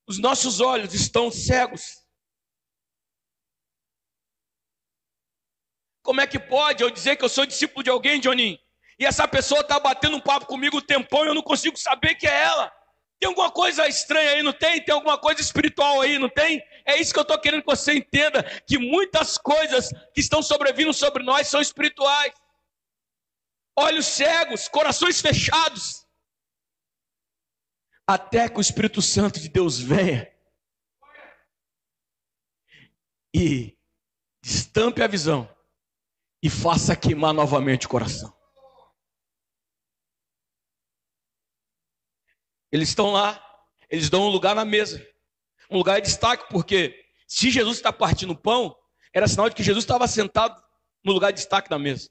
os 0.07 0.19
nossos 0.19 0.61
olhos 0.61 0.95
estão 0.95 1.31
cegos. 1.31 2.01
Como 6.03 6.21
é 6.21 6.27
que 6.27 6.39
pode 6.39 6.83
eu 6.83 6.91
dizer 6.91 7.17
que 7.17 7.25
eu 7.25 7.29
sou 7.29 7.45
discípulo 7.45 7.83
de 7.83 7.91
alguém, 7.91 8.21
Johnny? 8.21 8.61
E 9.01 9.07
essa 9.07 9.27
pessoa 9.27 9.63
está 9.63 9.81
batendo 9.81 10.19
um 10.19 10.21
papo 10.21 10.45
comigo 10.45 10.77
o 10.77 10.83
tempão 10.83 11.25
e 11.25 11.29
eu 11.29 11.35
não 11.35 11.43
consigo 11.43 11.75
saber 11.79 12.17
que 12.17 12.27
é 12.27 12.43
ela. 12.43 12.71
Tem 13.19 13.29
alguma 13.29 13.51
coisa 13.51 13.89
estranha 13.89 14.33
aí, 14.33 14.43
não 14.43 14.53
tem? 14.53 14.85
Tem 14.85 14.95
alguma 14.95 15.17
coisa 15.17 15.41
espiritual 15.41 16.03
aí, 16.03 16.19
não 16.19 16.29
tem? 16.29 16.63
É 16.85 17.01
isso 17.01 17.11
que 17.11 17.19
eu 17.19 17.23
estou 17.23 17.41
querendo 17.41 17.63
que 17.63 17.67
você 17.67 17.95
entenda: 17.95 18.43
que 18.67 18.77
muitas 18.79 19.39
coisas 19.39 19.89
que 20.13 20.21
estão 20.21 20.43
sobrevindo 20.43 20.93
sobre 20.93 21.23
nós 21.23 21.49
são 21.49 21.63
espirituais. 21.63 22.35
Olhos 23.75 24.05
cegos, 24.05 24.69
corações 24.69 25.19
fechados. 25.19 26.07
Até 28.07 28.51
que 28.51 28.59
o 28.59 28.61
Espírito 28.61 29.01
Santo 29.01 29.41
de 29.41 29.49
Deus 29.49 29.79
venha 29.81 30.31
e 33.35 33.79
estampe 34.45 35.03
a 35.03 35.07
visão 35.07 35.49
e 36.43 36.51
faça 36.51 36.95
queimar 36.95 37.33
novamente 37.33 37.87
o 37.87 37.89
coração. 37.89 38.40
Eles 42.73 42.89
estão 42.89 43.13
lá, 43.13 43.43
eles 43.89 44.09
dão 44.09 44.23
um 44.23 44.29
lugar 44.29 44.55
na 44.55 44.65
mesa, 44.65 45.05
um 45.71 45.79
lugar 45.79 46.01
de 46.01 46.07
destaque, 46.07 46.49
porque 46.51 47.05
se 47.27 47.51
Jesus 47.51 47.77
está 47.77 47.93
partindo 47.93 48.37
pão, 48.37 48.77
era 49.13 49.27
sinal 49.27 49.49
de 49.49 49.55
que 49.55 49.63
Jesus 49.63 49.85
estava 49.85 50.07
sentado 50.07 50.61
no 51.05 51.13
lugar 51.13 51.33
de 51.33 51.39
destaque 51.39 51.71
na 51.71 51.79
mesa. 51.79 52.09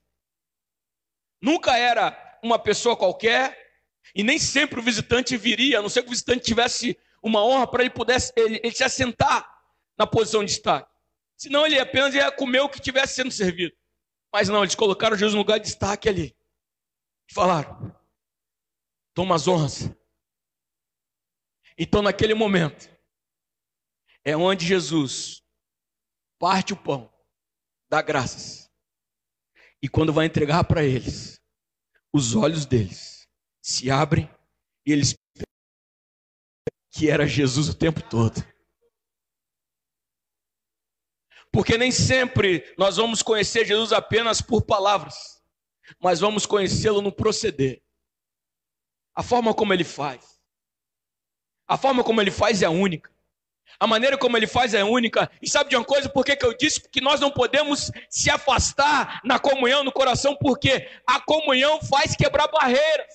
Nunca 1.42 1.78
era 1.78 2.40
uma 2.44 2.60
pessoa 2.60 2.98
qualquer, 2.98 3.58
e 4.14 4.24
nem 4.24 4.40
sempre 4.40 4.80
o 4.80 4.84
visitante 4.84 5.38
viria, 5.38 5.80
a 5.80 5.82
não 5.82 5.90
ser 5.90 6.02
que 6.02 6.08
o 6.08 6.12
visitante 6.12 6.46
tivesse 6.46 6.98
uma 7.22 7.44
honra 7.44 7.68
para 7.68 7.84
ele 7.84 7.90
pudesse 7.90 8.32
ele, 8.36 8.60
ele 8.64 8.76
se 8.76 8.84
assentar 8.84 9.50
na 9.98 10.08
posição 10.08 10.44
de 10.44 10.52
destaque. 10.52 10.90
Senão 11.38 11.66
ele 11.66 11.80
apenas 11.80 12.14
ia 12.14 12.32
comer 12.32 12.62
o 12.62 12.70
que 12.70 12.78
estivesse 12.78 13.16
sendo 13.16 13.32
servido. 13.32 13.76
Mas 14.32 14.50
não, 14.50 14.64
eles 14.64 14.76
colocaram 14.76 15.18
Jesus 15.18 15.34
no 15.34 15.40
lugar 15.40 15.58
de 15.58 15.66
destaque 15.66 16.08
ali. 16.08 16.36
E 17.30 17.34
falaram: 17.34 17.96
toma 19.14 19.36
as 19.36 19.48
honras. 19.48 19.90
Então, 21.82 22.02
naquele 22.02 22.34
momento, 22.34 22.90
é 24.26 24.36
onde 24.36 24.66
Jesus 24.66 25.42
parte 26.38 26.74
o 26.74 26.78
pão, 26.78 27.10
dá 27.90 28.02
graças. 28.02 28.70
E 29.82 29.88
quando 29.88 30.12
vai 30.12 30.26
entregar 30.26 30.66
para 30.66 30.84
eles, 30.84 31.42
os 32.14 32.36
olhos 32.36 32.66
deles 32.66 33.30
se 33.62 33.90
abrem 33.90 34.30
e 34.86 34.92
eles 34.92 35.16
que 36.92 37.10
era 37.10 37.26
Jesus 37.26 37.70
o 37.70 37.78
tempo 37.78 38.02
todo. 38.10 38.36
Porque 41.50 41.78
nem 41.78 41.94
sempre 41.94 42.76
nós 42.78 42.98
vamos 42.98 43.24
conhecer 43.24 43.66
Jesus 43.66 43.94
apenas 43.94 44.42
por 44.42 44.64
palavras, 44.64 45.42
mas 45.98 46.20
vamos 46.20 46.46
conhecê-lo 46.46 47.02
no 47.02 47.12
proceder. 47.12 47.82
A 49.16 49.24
forma 49.24 49.54
como 49.54 49.74
ele 49.74 49.86
faz 49.86 50.39
a 51.70 51.78
forma 51.78 52.04
como 52.04 52.20
ele 52.20 52.32
faz 52.32 52.64
é 52.64 52.68
única. 52.68 53.12
A 53.80 53.86
maneira 53.86 54.18
como 54.18 54.36
ele 54.36 54.48
faz 54.48 54.74
é 54.74 54.84
única. 54.84 55.30
E 55.40 55.48
sabe 55.48 55.70
de 55.70 55.76
uma 55.76 55.86
coisa? 55.86 56.10
Por 56.10 56.26
que, 56.26 56.36
que 56.36 56.46
eu 56.46 56.58
disse 56.58 56.82
que 56.90 57.00
nós 57.00 57.22
não 57.22 57.30
podemos 57.30 57.92
se 58.10 58.30
afastar 58.32 59.22
na 59.24 59.38
comunhão, 59.38 59.84
no 59.84 59.92
coração? 59.92 60.36
Porque 60.36 60.90
a 61.06 61.22
comunhão 61.22 61.80
faz 61.84 62.16
quebrar 62.16 62.48
barreiras. 62.48 63.14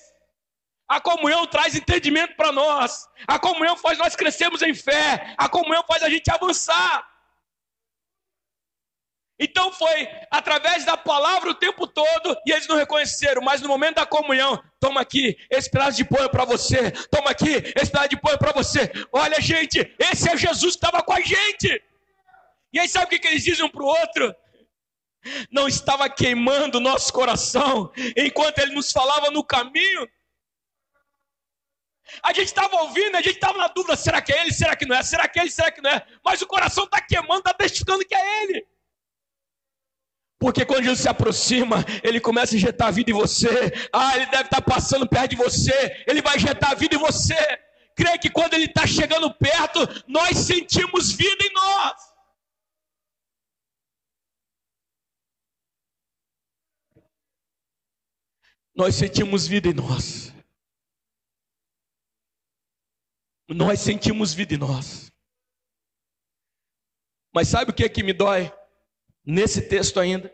A 0.87 1.01
comunhão 1.01 1.45
traz 1.45 1.75
entendimento 1.75 2.35
para 2.37 2.53
nós. 2.53 3.07
A 3.27 3.37
comunhão 3.37 3.75
faz 3.75 3.97
nós 3.97 4.15
crescermos 4.15 4.61
em 4.61 4.73
fé. 4.73 5.35
A 5.37 5.49
comunhão 5.49 5.83
faz 5.85 6.01
a 6.01 6.09
gente 6.09 6.31
avançar. 6.31 7.05
Então 9.37 9.71
foi 9.71 10.07
através 10.31 10.85
da 10.85 10.95
palavra 10.95 11.49
o 11.49 11.55
tempo 11.55 11.85
todo 11.85 12.37
e 12.45 12.51
eles 12.51 12.67
não 12.67 12.77
reconheceram, 12.77 13.41
mas 13.41 13.61
no 13.61 13.67
momento 13.67 13.95
da 13.95 14.05
comunhão, 14.05 14.61
toma 14.79 15.01
aqui 15.01 15.37
esse 15.49 15.69
pedaço 15.69 15.97
de 15.97 16.05
pão 16.05 16.27
para 16.29 16.45
você, 16.45 16.91
toma 17.11 17.31
aqui 17.31 17.49
esse 17.75 17.91
pedaço 17.91 18.09
de 18.09 18.21
pão 18.21 18.37
para 18.37 18.53
você. 18.53 18.89
Olha, 19.11 19.41
gente, 19.41 19.93
esse 19.99 20.29
é 20.29 20.37
Jesus 20.37 20.75
que 20.75 20.85
estava 20.85 21.03
com 21.03 21.11
a 21.11 21.19
gente. 21.19 21.83
E 22.71 22.79
aí 22.79 22.87
sabe 22.87 23.07
o 23.07 23.09
que, 23.09 23.19
que 23.19 23.27
eles 23.27 23.43
dizem 23.43 23.65
um 23.65 23.69
para 23.69 23.83
o 23.83 23.87
outro? 23.87 24.33
Não 25.51 25.67
estava 25.67 26.09
queimando 26.09 26.77
o 26.77 26.81
nosso 26.81 27.11
coração 27.11 27.91
enquanto 28.15 28.59
ele 28.59 28.73
nos 28.73 28.91
falava 28.91 29.31
no 29.31 29.43
caminho. 29.43 30.07
A 32.21 32.31
gente 32.31 32.47
estava 32.47 32.75
ouvindo, 32.83 33.15
a 33.17 33.21
gente 33.21 33.35
estava 33.35 33.57
na 33.57 33.67
dúvida: 33.67 33.95
será 33.97 34.21
que 34.21 34.31
é 34.31 34.41
ele? 34.41 34.53
Será 34.53 34.75
que 34.75 34.85
não 34.85 34.95
é? 34.95 35.03
Será 35.03 35.27
que 35.27 35.39
é 35.39 35.41
ele? 35.41 35.51
Será 35.51 35.71
que 35.71 35.81
não 35.81 35.89
é? 35.89 36.05
Mas 36.23 36.41
o 36.41 36.47
coração 36.47 36.85
está 36.85 37.01
queimando, 37.01 37.39
está 37.39 37.53
testificando 37.53 38.05
que 38.05 38.15
é 38.15 38.43
ele. 38.43 38.65
Porque 40.37 40.65
quando 40.65 40.83
Jesus 40.83 40.99
se 40.99 41.09
aproxima, 41.09 41.77
ele 42.03 42.19
começa 42.19 42.53
a 42.53 42.57
injetar 42.57 42.89
a 42.89 42.91
vida 42.91 43.11
em 43.11 43.13
você. 43.13 43.71
Ah, 43.91 44.15
ele 44.15 44.25
deve 44.27 44.43
estar 44.43 44.61
passando 44.61 45.07
perto 45.07 45.31
de 45.31 45.37
você. 45.37 46.03
Ele 46.07 46.21
vai 46.21 46.35
injetar 46.35 46.71
a 46.71 46.75
vida 46.75 46.95
em 46.95 46.99
você. 46.99 47.35
Creio 47.95 48.19
que 48.19 48.29
quando 48.29 48.53
ele 48.53 48.65
está 48.65 48.85
chegando 48.85 49.33
perto, 49.33 49.79
nós 50.07 50.37
sentimos 50.37 51.11
vida 51.11 51.45
em 51.45 51.53
nós. 51.53 52.15
Nós 58.75 58.95
sentimos 58.95 59.47
vida 59.47 59.69
em 59.69 59.73
nós. 59.73 60.33
Nós 63.47 63.79
sentimos 63.79 64.33
vida 64.33 64.55
em 64.55 64.57
nós. 64.57 65.09
Mas 67.33 67.47
sabe 67.47 67.71
o 67.71 67.73
que 67.73 67.85
é 67.85 67.89
que 67.89 68.03
me 68.03 68.11
dói? 68.11 68.51
Nesse 69.25 69.67
texto 69.67 69.99
ainda, 69.99 70.33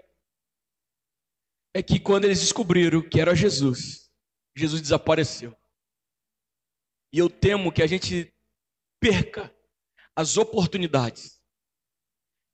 é 1.73 1.81
que 1.81 1.99
quando 1.99 2.25
eles 2.25 2.39
descobriram 2.39 3.01
que 3.01 3.19
era 3.19 3.35
Jesus, 3.35 4.11
Jesus 4.55 4.81
desapareceu. 4.81 5.55
E 7.13 7.19
eu 7.19 7.29
temo 7.29 7.71
que 7.71 7.81
a 7.81 7.87
gente 7.87 8.33
perca 8.99 9.53
as 10.15 10.37
oportunidades 10.37 11.41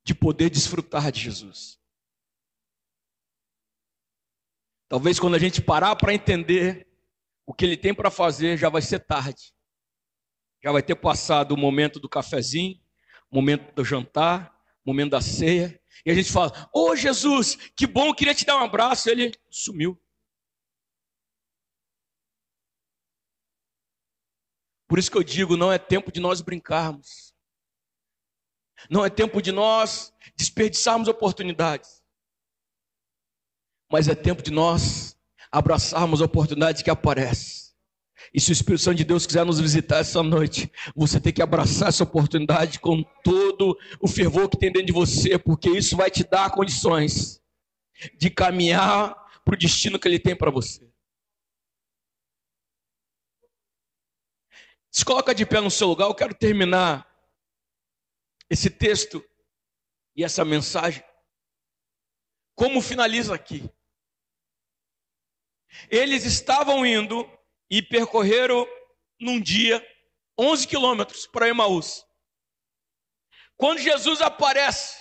de 0.03 0.13
poder 0.15 0.49
desfrutar 0.49 1.11
de 1.11 1.19
Jesus. 1.19 1.79
Talvez 4.87 5.19
quando 5.19 5.35
a 5.35 5.39
gente 5.39 5.61
parar 5.61 5.95
para 5.95 6.13
entender 6.13 6.87
o 7.45 7.53
que 7.53 7.65
ele 7.65 7.75
tem 7.75 7.93
para 7.93 8.09
fazer, 8.09 8.57
já 8.57 8.69
vai 8.69 8.81
ser 8.81 8.99
tarde. 8.99 9.53
Já 10.63 10.71
vai 10.71 10.81
ter 10.81 10.95
passado 10.95 11.51
o 11.51 11.57
momento 11.57 11.99
do 11.99 12.09
cafezinho, 12.09 12.79
o 13.29 13.35
momento 13.35 13.73
do 13.73 13.83
jantar, 13.83 14.57
o 14.85 14.89
momento 14.89 15.11
da 15.11 15.21
ceia. 15.21 15.79
E 16.05 16.11
a 16.11 16.13
gente 16.13 16.31
fala: 16.31 16.51
Ô 16.73 16.89
oh, 16.89 16.95
Jesus, 16.95 17.55
que 17.75 17.87
bom, 17.87 18.13
queria 18.13 18.35
te 18.35 18.45
dar 18.45 18.57
um 18.57 18.63
abraço. 18.63 19.09
Ele 19.09 19.31
sumiu. 19.49 19.99
Por 24.87 24.97
isso 24.97 25.11
que 25.11 25.17
eu 25.17 25.23
digo: 25.23 25.57
não 25.57 25.71
é 25.71 25.77
tempo 25.77 26.11
de 26.11 26.19
nós 26.19 26.41
brincarmos. 26.41 27.33
Não 28.89 29.03
é 29.03 29.09
tempo 29.09 29.41
de 29.41 29.51
nós 29.51 30.13
desperdiçarmos 30.35 31.07
oportunidades. 31.07 32.03
Mas 33.91 34.07
é 34.07 34.15
tempo 34.15 34.43
de 34.43 34.51
nós 34.51 35.17
abraçarmos 35.51 36.21
a 36.21 36.25
oportunidade 36.25 36.83
que 36.83 36.89
aparece. 36.89 37.56
E 38.33 38.41
se 38.41 38.51
o 38.51 38.53
Espírito 38.53 38.83
Santo 38.83 38.97
de 38.97 39.03
Deus 39.03 39.25
quiser 39.25 39.45
nos 39.45 39.59
visitar 39.59 39.99
essa 39.99 40.21
noite, 40.21 40.71
você 40.95 41.19
tem 41.19 41.33
que 41.33 41.41
abraçar 41.41 41.89
essa 41.89 42.03
oportunidade 42.03 42.79
com 42.79 43.03
todo 43.23 43.77
o 44.01 44.07
fervor 44.07 44.49
que 44.49 44.57
tem 44.57 44.71
dentro 44.71 44.87
de 44.87 44.93
você, 44.93 45.37
porque 45.37 45.69
isso 45.69 45.95
vai 45.95 46.11
te 46.11 46.23
dar 46.23 46.51
condições 46.51 47.41
de 48.17 48.29
caminhar 48.29 49.15
para 49.43 49.53
o 49.53 49.57
destino 49.57 49.99
que 49.99 50.07
Ele 50.07 50.19
tem 50.19 50.35
para 50.35 50.51
você. 50.51 50.87
Se 54.91 55.05
coloca 55.05 55.33
de 55.33 55.45
pé 55.45 55.61
no 55.61 55.69
seu 55.69 55.87
lugar, 55.87 56.07
eu 56.07 56.15
quero 56.15 56.33
terminar 56.33 57.07
esse 58.49 58.69
texto 58.69 59.23
e 60.15 60.23
essa 60.23 60.43
mensagem. 60.43 61.03
Como 62.55 62.81
finaliza 62.81 63.35
aqui? 63.35 63.69
Eles 65.89 66.25
estavam 66.25 66.85
indo 66.85 67.29
e 67.69 67.81
percorreram 67.81 68.67
num 69.19 69.39
dia 69.39 69.85
11 70.39 70.67
quilômetros 70.67 71.27
para 71.27 71.47
Emaús. 71.47 72.05
Quando 73.55 73.79
Jesus 73.79 74.21
aparece 74.21 74.97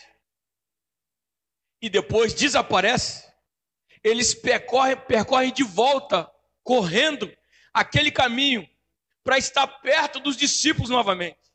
e 1.80 1.90
depois 1.90 2.32
desaparece, 2.32 3.30
eles 4.02 4.34
percorrem, 4.34 4.96
percorrem 4.96 5.52
de 5.52 5.62
volta, 5.62 6.30
correndo 6.62 7.30
aquele 7.72 8.10
caminho 8.10 8.68
para 9.22 9.36
estar 9.36 9.66
perto 9.66 10.18
dos 10.20 10.36
discípulos 10.36 10.88
novamente. 10.88 11.46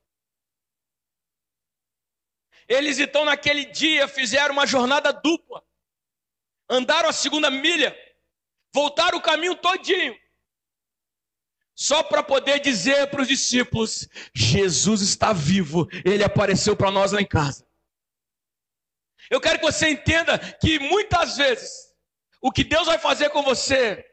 Eles 2.67 3.00
então 3.00 3.26
naquele 3.26 3.65
dia 3.65 4.08
fizeram 4.08 4.54
uma 4.54 4.67
jornada 4.67 5.12
dupla. 5.12 5.65
Andaram 6.69 7.10
a 7.10 7.13
segunda 7.13 7.50
milha, 7.50 7.93
voltaram 8.74 9.17
o 9.17 9.21
caminho 9.21 9.56
todinho. 9.56 10.17
Só 11.82 12.04
para 12.04 12.22
poder 12.22 12.60
dizer 12.60 13.08
para 13.08 13.24
os 13.24 13.28
discípulos: 13.28 14.08
Jesus 14.36 15.02
está 15.02 15.34
vivo, 15.34 15.89
ele 16.06 16.24
apareceu 16.24 16.76
para 16.76 16.91
nós 16.91 17.12
lá 17.12 17.20
em 17.20 17.26
casa. 17.26 17.65
Eu 19.32 19.41
quero 19.41 19.58
que 19.58 19.65
você 19.65 19.89
entenda 19.89 20.38
que 20.38 20.78
muitas 20.78 21.38
vezes 21.38 21.72
o 22.39 22.52
que 22.52 22.63
Deus 22.63 22.86
vai 22.86 23.00
fazer 23.00 23.32
com 23.32 23.41
você 23.41 24.06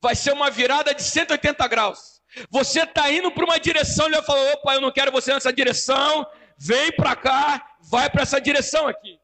vai 0.00 0.14
ser 0.14 0.34
uma 0.34 0.52
virada 0.52 0.94
de 0.94 1.02
180 1.02 1.66
graus. 1.66 2.22
Você 2.48 2.82
está 2.82 3.10
indo 3.10 3.32
para 3.32 3.44
uma 3.44 3.58
direção, 3.58 4.06
ele 4.06 4.18
vai 4.18 4.24
falar: 4.24 4.52
opa, 4.52 4.74
eu 4.74 4.80
não 4.80 4.92
quero 4.92 5.10
você 5.10 5.34
nessa 5.34 5.52
direção, 5.52 6.24
vem 6.56 6.92
para 6.92 7.16
cá, 7.16 7.76
vai 7.90 8.08
para 8.08 8.22
essa 8.22 8.40
direção 8.40 8.86
aqui. 8.86 9.18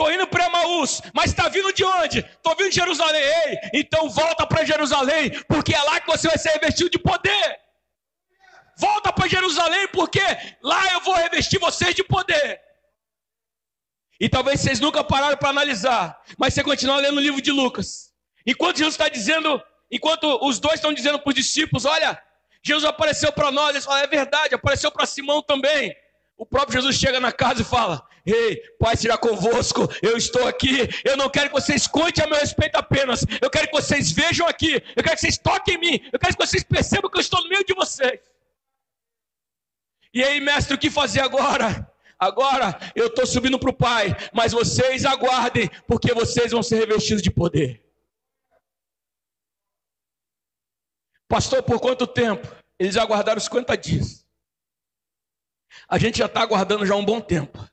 Estou 0.00 0.12
indo 0.12 0.26
para 0.26 0.46
Emaús, 0.46 1.02
mas 1.12 1.26
está 1.26 1.48
vindo 1.48 1.72
de 1.74 1.84
onde? 1.84 2.20
Estou 2.20 2.56
vindo 2.56 2.70
de 2.70 2.76
Jerusalém. 2.76 3.22
Ei, 3.22 3.58
então 3.74 4.08
volta 4.08 4.46
para 4.46 4.64
Jerusalém, 4.64 5.30
porque 5.46 5.74
é 5.74 5.82
lá 5.82 6.00
que 6.00 6.06
você 6.06 6.26
vai 6.26 6.38
ser 6.38 6.52
revestido 6.52 6.88
de 6.88 6.98
poder. 6.98 7.60
Volta 8.78 9.12
para 9.12 9.28
Jerusalém, 9.28 9.88
porque 9.88 10.22
lá 10.62 10.90
eu 10.94 11.00
vou 11.00 11.14
revestir 11.14 11.58
vocês 11.58 11.94
de 11.94 12.02
poder. 12.02 12.60
E 14.18 14.26
talvez 14.26 14.60
vocês 14.60 14.80
nunca 14.80 15.04
pararam 15.04 15.36
para 15.36 15.50
analisar, 15.50 16.18
mas 16.38 16.54
você 16.54 16.64
continua 16.64 16.96
lendo 16.96 17.18
o 17.18 17.20
livro 17.20 17.42
de 17.42 17.52
Lucas. 17.52 18.10
Enquanto 18.46 18.78
Jesus 18.78 18.94
está 18.94 19.08
dizendo 19.08 19.62
Enquanto 19.90 20.38
os 20.46 20.60
dois 20.60 20.76
estão 20.76 20.94
dizendo 20.94 21.18
para 21.18 21.28
os 21.28 21.34
discípulos: 21.34 21.84
Olha, 21.84 22.22
Jesus 22.62 22.88
apareceu 22.88 23.32
para 23.32 23.50
nós. 23.50 23.70
Eles 23.70 23.84
falam: 23.84 24.02
É 24.02 24.06
verdade, 24.06 24.54
apareceu 24.54 24.90
para 24.90 25.04
Simão 25.04 25.42
também. 25.42 25.94
O 26.36 26.46
próprio 26.46 26.80
Jesus 26.80 26.96
chega 26.96 27.18
na 27.18 27.32
casa 27.32 27.62
e 27.62 27.64
fala: 27.64 28.06
Ei, 28.24 28.56
Pai 28.78 28.96
será 28.96 29.16
convosco, 29.16 29.88
eu 30.02 30.16
estou 30.16 30.46
aqui. 30.46 30.88
Eu 31.04 31.16
não 31.16 31.30
quero 31.30 31.48
que 31.48 31.60
vocês 31.60 31.86
contem 31.86 32.24
a 32.24 32.26
meu 32.26 32.38
respeito 32.38 32.76
apenas. 32.76 33.24
Eu 33.40 33.50
quero 33.50 33.68
que 33.68 33.80
vocês 33.80 34.12
vejam 34.12 34.46
aqui. 34.46 34.74
Eu 34.96 35.02
quero 35.02 35.16
que 35.16 35.20
vocês 35.20 35.38
toquem 35.38 35.74
em 35.74 35.78
mim. 35.78 36.08
Eu 36.12 36.18
quero 36.18 36.36
que 36.36 36.46
vocês 36.46 36.62
percebam 36.62 37.10
que 37.10 37.16
eu 37.16 37.22
estou 37.22 37.42
no 37.42 37.48
meio 37.48 37.64
de 37.64 37.74
vocês. 37.74 38.20
E 40.12 40.22
aí, 40.22 40.40
mestre, 40.40 40.74
o 40.74 40.78
que 40.78 40.90
fazer 40.90 41.20
agora? 41.20 41.88
Agora 42.18 42.78
eu 42.94 43.06
estou 43.06 43.26
subindo 43.26 43.58
para 43.58 43.70
o 43.70 43.74
Pai, 43.74 44.14
mas 44.32 44.52
vocês 44.52 45.06
aguardem, 45.06 45.70
porque 45.86 46.12
vocês 46.12 46.52
vão 46.52 46.62
ser 46.62 46.80
revestidos 46.80 47.22
de 47.22 47.30
poder. 47.30 47.82
Pastor, 51.26 51.62
por 51.62 51.80
quanto 51.80 52.06
tempo? 52.06 52.46
Eles 52.78 52.96
aguardaram 52.96 53.40
50 53.40 53.76
dias. 53.78 54.26
A 55.88 55.96
gente 55.96 56.18
já 56.18 56.26
está 56.26 56.42
aguardando 56.42 56.84
já 56.84 56.96
um 56.96 57.04
bom 57.04 57.20
tempo. 57.20 57.69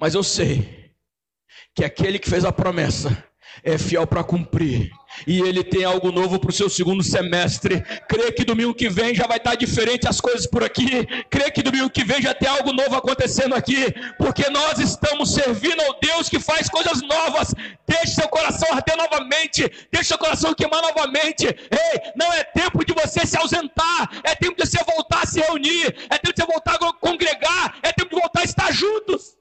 Mas 0.00 0.14
eu 0.14 0.22
sei 0.22 0.92
que 1.74 1.84
aquele 1.84 2.18
que 2.18 2.30
fez 2.30 2.44
a 2.44 2.50
promessa 2.50 3.24
é 3.62 3.76
fiel 3.76 4.06
para 4.06 4.24
cumprir. 4.24 4.90
E 5.26 5.40
ele 5.40 5.62
tem 5.62 5.84
algo 5.84 6.10
novo 6.10 6.38
para 6.38 6.50
o 6.50 6.52
seu 6.52 6.70
segundo 6.70 7.02
semestre. 7.02 7.82
Crê 8.08 8.32
que 8.32 8.44
domingo 8.44 8.72
que 8.72 8.88
vem 8.88 9.14
já 9.14 9.26
vai 9.26 9.36
estar 9.36 9.54
diferente 9.56 10.08
as 10.08 10.20
coisas 10.20 10.46
por 10.46 10.64
aqui. 10.64 11.06
Crê 11.28 11.50
que 11.50 11.62
domingo 11.62 11.90
que 11.90 12.04
vem 12.04 12.22
já 12.22 12.32
tem 12.32 12.48
algo 12.48 12.72
novo 12.72 12.94
acontecendo 12.94 13.54
aqui. 13.54 13.92
Porque 14.16 14.48
nós 14.48 14.78
estamos 14.78 15.34
servindo 15.34 15.82
ao 15.82 15.98
Deus 16.00 16.28
que 16.30 16.40
faz 16.40 16.70
coisas 16.70 17.02
novas. 17.02 17.52
Deixe 17.86 18.14
seu 18.14 18.28
coração 18.28 18.72
arder 18.72 18.96
novamente. 18.96 19.70
Deixe 19.92 20.08
seu 20.08 20.18
coração 20.18 20.54
queimar 20.54 20.80
novamente. 20.80 21.44
Ei, 21.46 22.00
não 22.16 22.32
é 22.32 22.44
tempo 22.44 22.84
de 22.84 22.94
você 22.94 23.26
se 23.26 23.36
ausentar. 23.36 24.08
É 24.24 24.34
tempo 24.34 24.56
de 24.56 24.66
você 24.66 24.82
voltar 24.84 25.24
a 25.24 25.26
se 25.26 25.40
reunir. 25.40 25.94
É 26.08 26.16
tempo 26.16 26.32
de 26.32 26.42
você 26.42 26.50
voltar 26.50 26.74
a 26.76 26.92
congregar. 26.94 27.78
É 27.82 27.92
tempo 27.92 28.14
de 28.14 28.20
voltar 28.20 28.40
a 28.40 28.44
estar 28.44 28.72
juntos. 28.72 29.39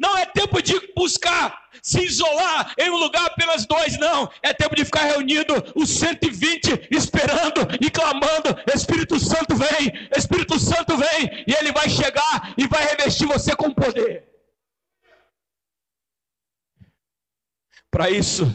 Não 0.00 0.16
é 0.16 0.24
tempo 0.24 0.62
de 0.62 0.74
buscar 0.94 1.68
se 1.82 2.02
isolar 2.02 2.74
em 2.78 2.88
um 2.88 2.96
lugar 2.96 3.26
apenas 3.26 3.66
dois, 3.66 3.98
não. 3.98 4.30
É 4.42 4.54
tempo 4.54 4.74
de 4.74 4.82
ficar 4.82 5.04
reunido 5.04 5.52
os 5.76 5.90
120 5.90 6.88
esperando 6.90 7.68
e 7.78 7.90
clamando: 7.90 8.48
Espírito 8.74 9.20
Santo 9.20 9.54
vem, 9.54 9.92
Espírito 10.16 10.58
Santo 10.58 10.96
vem, 10.96 11.44
e 11.46 11.52
ele 11.52 11.70
vai 11.70 11.90
chegar 11.90 12.54
e 12.56 12.66
vai 12.66 12.82
revestir 12.86 13.26
você 13.26 13.54
com 13.54 13.74
poder. 13.74 14.26
Para 17.90 18.08
isso, 18.10 18.46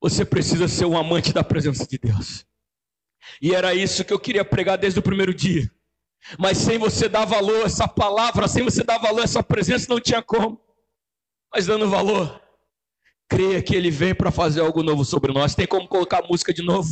você 0.00 0.24
precisa 0.24 0.68
ser 0.68 0.86
um 0.86 0.96
amante 0.96 1.34
da 1.34 1.44
presença 1.44 1.86
de 1.86 1.98
Deus. 1.98 2.46
E 3.42 3.54
era 3.54 3.74
isso 3.74 4.04
que 4.06 4.12
eu 4.12 4.18
queria 4.18 4.44
pregar 4.44 4.78
desde 4.78 5.00
o 5.00 5.02
primeiro 5.02 5.34
dia. 5.34 5.70
Mas 6.38 6.58
sem 6.58 6.78
você 6.78 7.08
dar 7.08 7.24
valor 7.24 7.62
a 7.62 7.66
essa 7.66 7.86
palavra, 7.86 8.48
sem 8.48 8.62
você 8.62 8.82
dar 8.82 8.98
valor 8.98 9.20
a 9.20 9.24
essa 9.24 9.42
presença, 9.42 9.86
não 9.88 10.00
tinha 10.00 10.22
como. 10.22 10.60
Mas 11.52 11.66
dando 11.66 11.88
valor, 11.88 12.40
creia 13.28 13.62
que 13.62 13.74
Ele 13.74 13.90
vem 13.90 14.14
para 14.14 14.30
fazer 14.30 14.60
algo 14.60 14.82
novo 14.82 15.04
sobre 15.04 15.32
nós. 15.32 15.54
Tem 15.54 15.66
como 15.66 15.88
colocar 15.88 16.24
a 16.24 16.26
música 16.26 16.52
de 16.52 16.62
novo? 16.62 16.88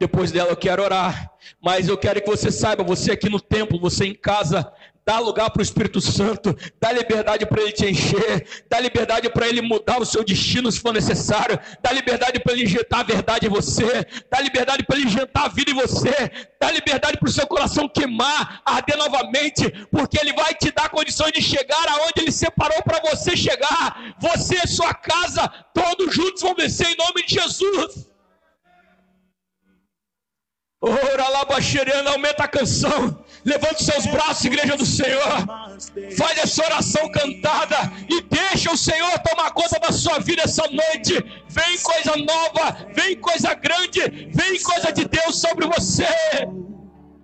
Depois 0.00 0.32
dela 0.32 0.50
eu 0.50 0.56
quero 0.56 0.82
orar, 0.82 1.30
mas 1.62 1.88
eu 1.88 1.96
quero 1.96 2.20
que 2.20 2.28
você 2.28 2.50
saiba, 2.50 2.82
você 2.82 3.12
aqui 3.12 3.28
no 3.28 3.40
templo, 3.40 3.78
você 3.78 4.06
em 4.06 4.14
casa, 4.14 4.72
dá 5.06 5.18
lugar 5.18 5.50
para 5.50 5.60
o 5.60 5.62
Espírito 5.62 6.00
Santo, 6.00 6.56
dá 6.80 6.90
liberdade 6.92 7.44
para 7.46 7.62
ele 7.62 7.72
te 7.72 7.86
encher, 7.86 8.64
dá 8.68 8.80
liberdade 8.80 9.28
para 9.28 9.46
ele 9.46 9.60
mudar 9.60 10.00
o 10.00 10.06
seu 10.06 10.24
destino 10.24 10.72
se 10.72 10.80
for 10.80 10.92
necessário, 10.92 11.58
dá 11.82 11.92
liberdade 11.92 12.40
para 12.40 12.52
ele 12.52 12.64
injetar 12.64 13.00
a 13.00 13.02
verdade 13.02 13.46
em 13.46 13.50
você, 13.50 14.06
dá 14.30 14.40
liberdade 14.40 14.84
para 14.84 14.96
ele 14.96 15.06
injetar 15.06 15.44
a 15.44 15.48
vida 15.48 15.70
em 15.70 15.74
você, 15.74 16.14
dá 16.60 16.70
liberdade 16.70 17.18
para 17.18 17.28
o 17.28 17.32
seu 17.32 17.46
coração 17.46 17.88
queimar, 17.88 18.62
arder 18.64 18.96
novamente, 18.96 19.70
porque 19.90 20.18
ele 20.18 20.32
vai 20.32 20.54
te 20.54 20.70
dar 20.70 20.88
condições 20.88 21.32
de 21.32 21.42
chegar 21.42 21.86
aonde 21.88 22.20
ele 22.20 22.32
separou 22.32 22.82
para 22.82 23.00
você 23.10 23.36
chegar. 23.36 24.14
Você 24.20 24.56
e 24.64 24.66
sua 24.66 24.94
casa, 24.94 25.48
todos 25.74 26.14
juntos 26.14 26.42
vão 26.42 26.54
vencer 26.54 26.88
em 26.88 26.96
nome 26.96 27.24
de 27.26 27.34
Jesus. 27.34 28.08
Ora 30.80 31.28
lá, 31.28 31.46
aumenta 32.12 32.44
a 32.44 32.48
canção. 32.48 33.23
Levante 33.44 33.84
seus 33.84 34.06
braços, 34.06 34.44
igreja 34.44 34.76
do 34.76 34.86
Senhor. 34.86 35.46
Faz 36.16 36.38
essa 36.38 36.64
oração 36.64 37.10
cantada 37.10 37.92
e 38.08 38.22
deixa 38.22 38.72
o 38.72 38.76
Senhor 38.76 39.18
tomar 39.18 39.50
conta 39.52 39.78
da 39.78 39.92
sua 39.92 40.18
vida 40.18 40.42
essa 40.42 40.66
noite. 40.68 41.14
Vem 41.48 41.78
coisa 41.78 42.16
nova, 42.16 42.76
vem 42.94 43.16
coisa 43.16 43.52
grande, 43.54 44.00
vem 44.32 44.62
coisa 44.62 44.90
de 44.92 45.04
Deus 45.04 45.38
sobre 45.40 45.66
você. 45.66 46.06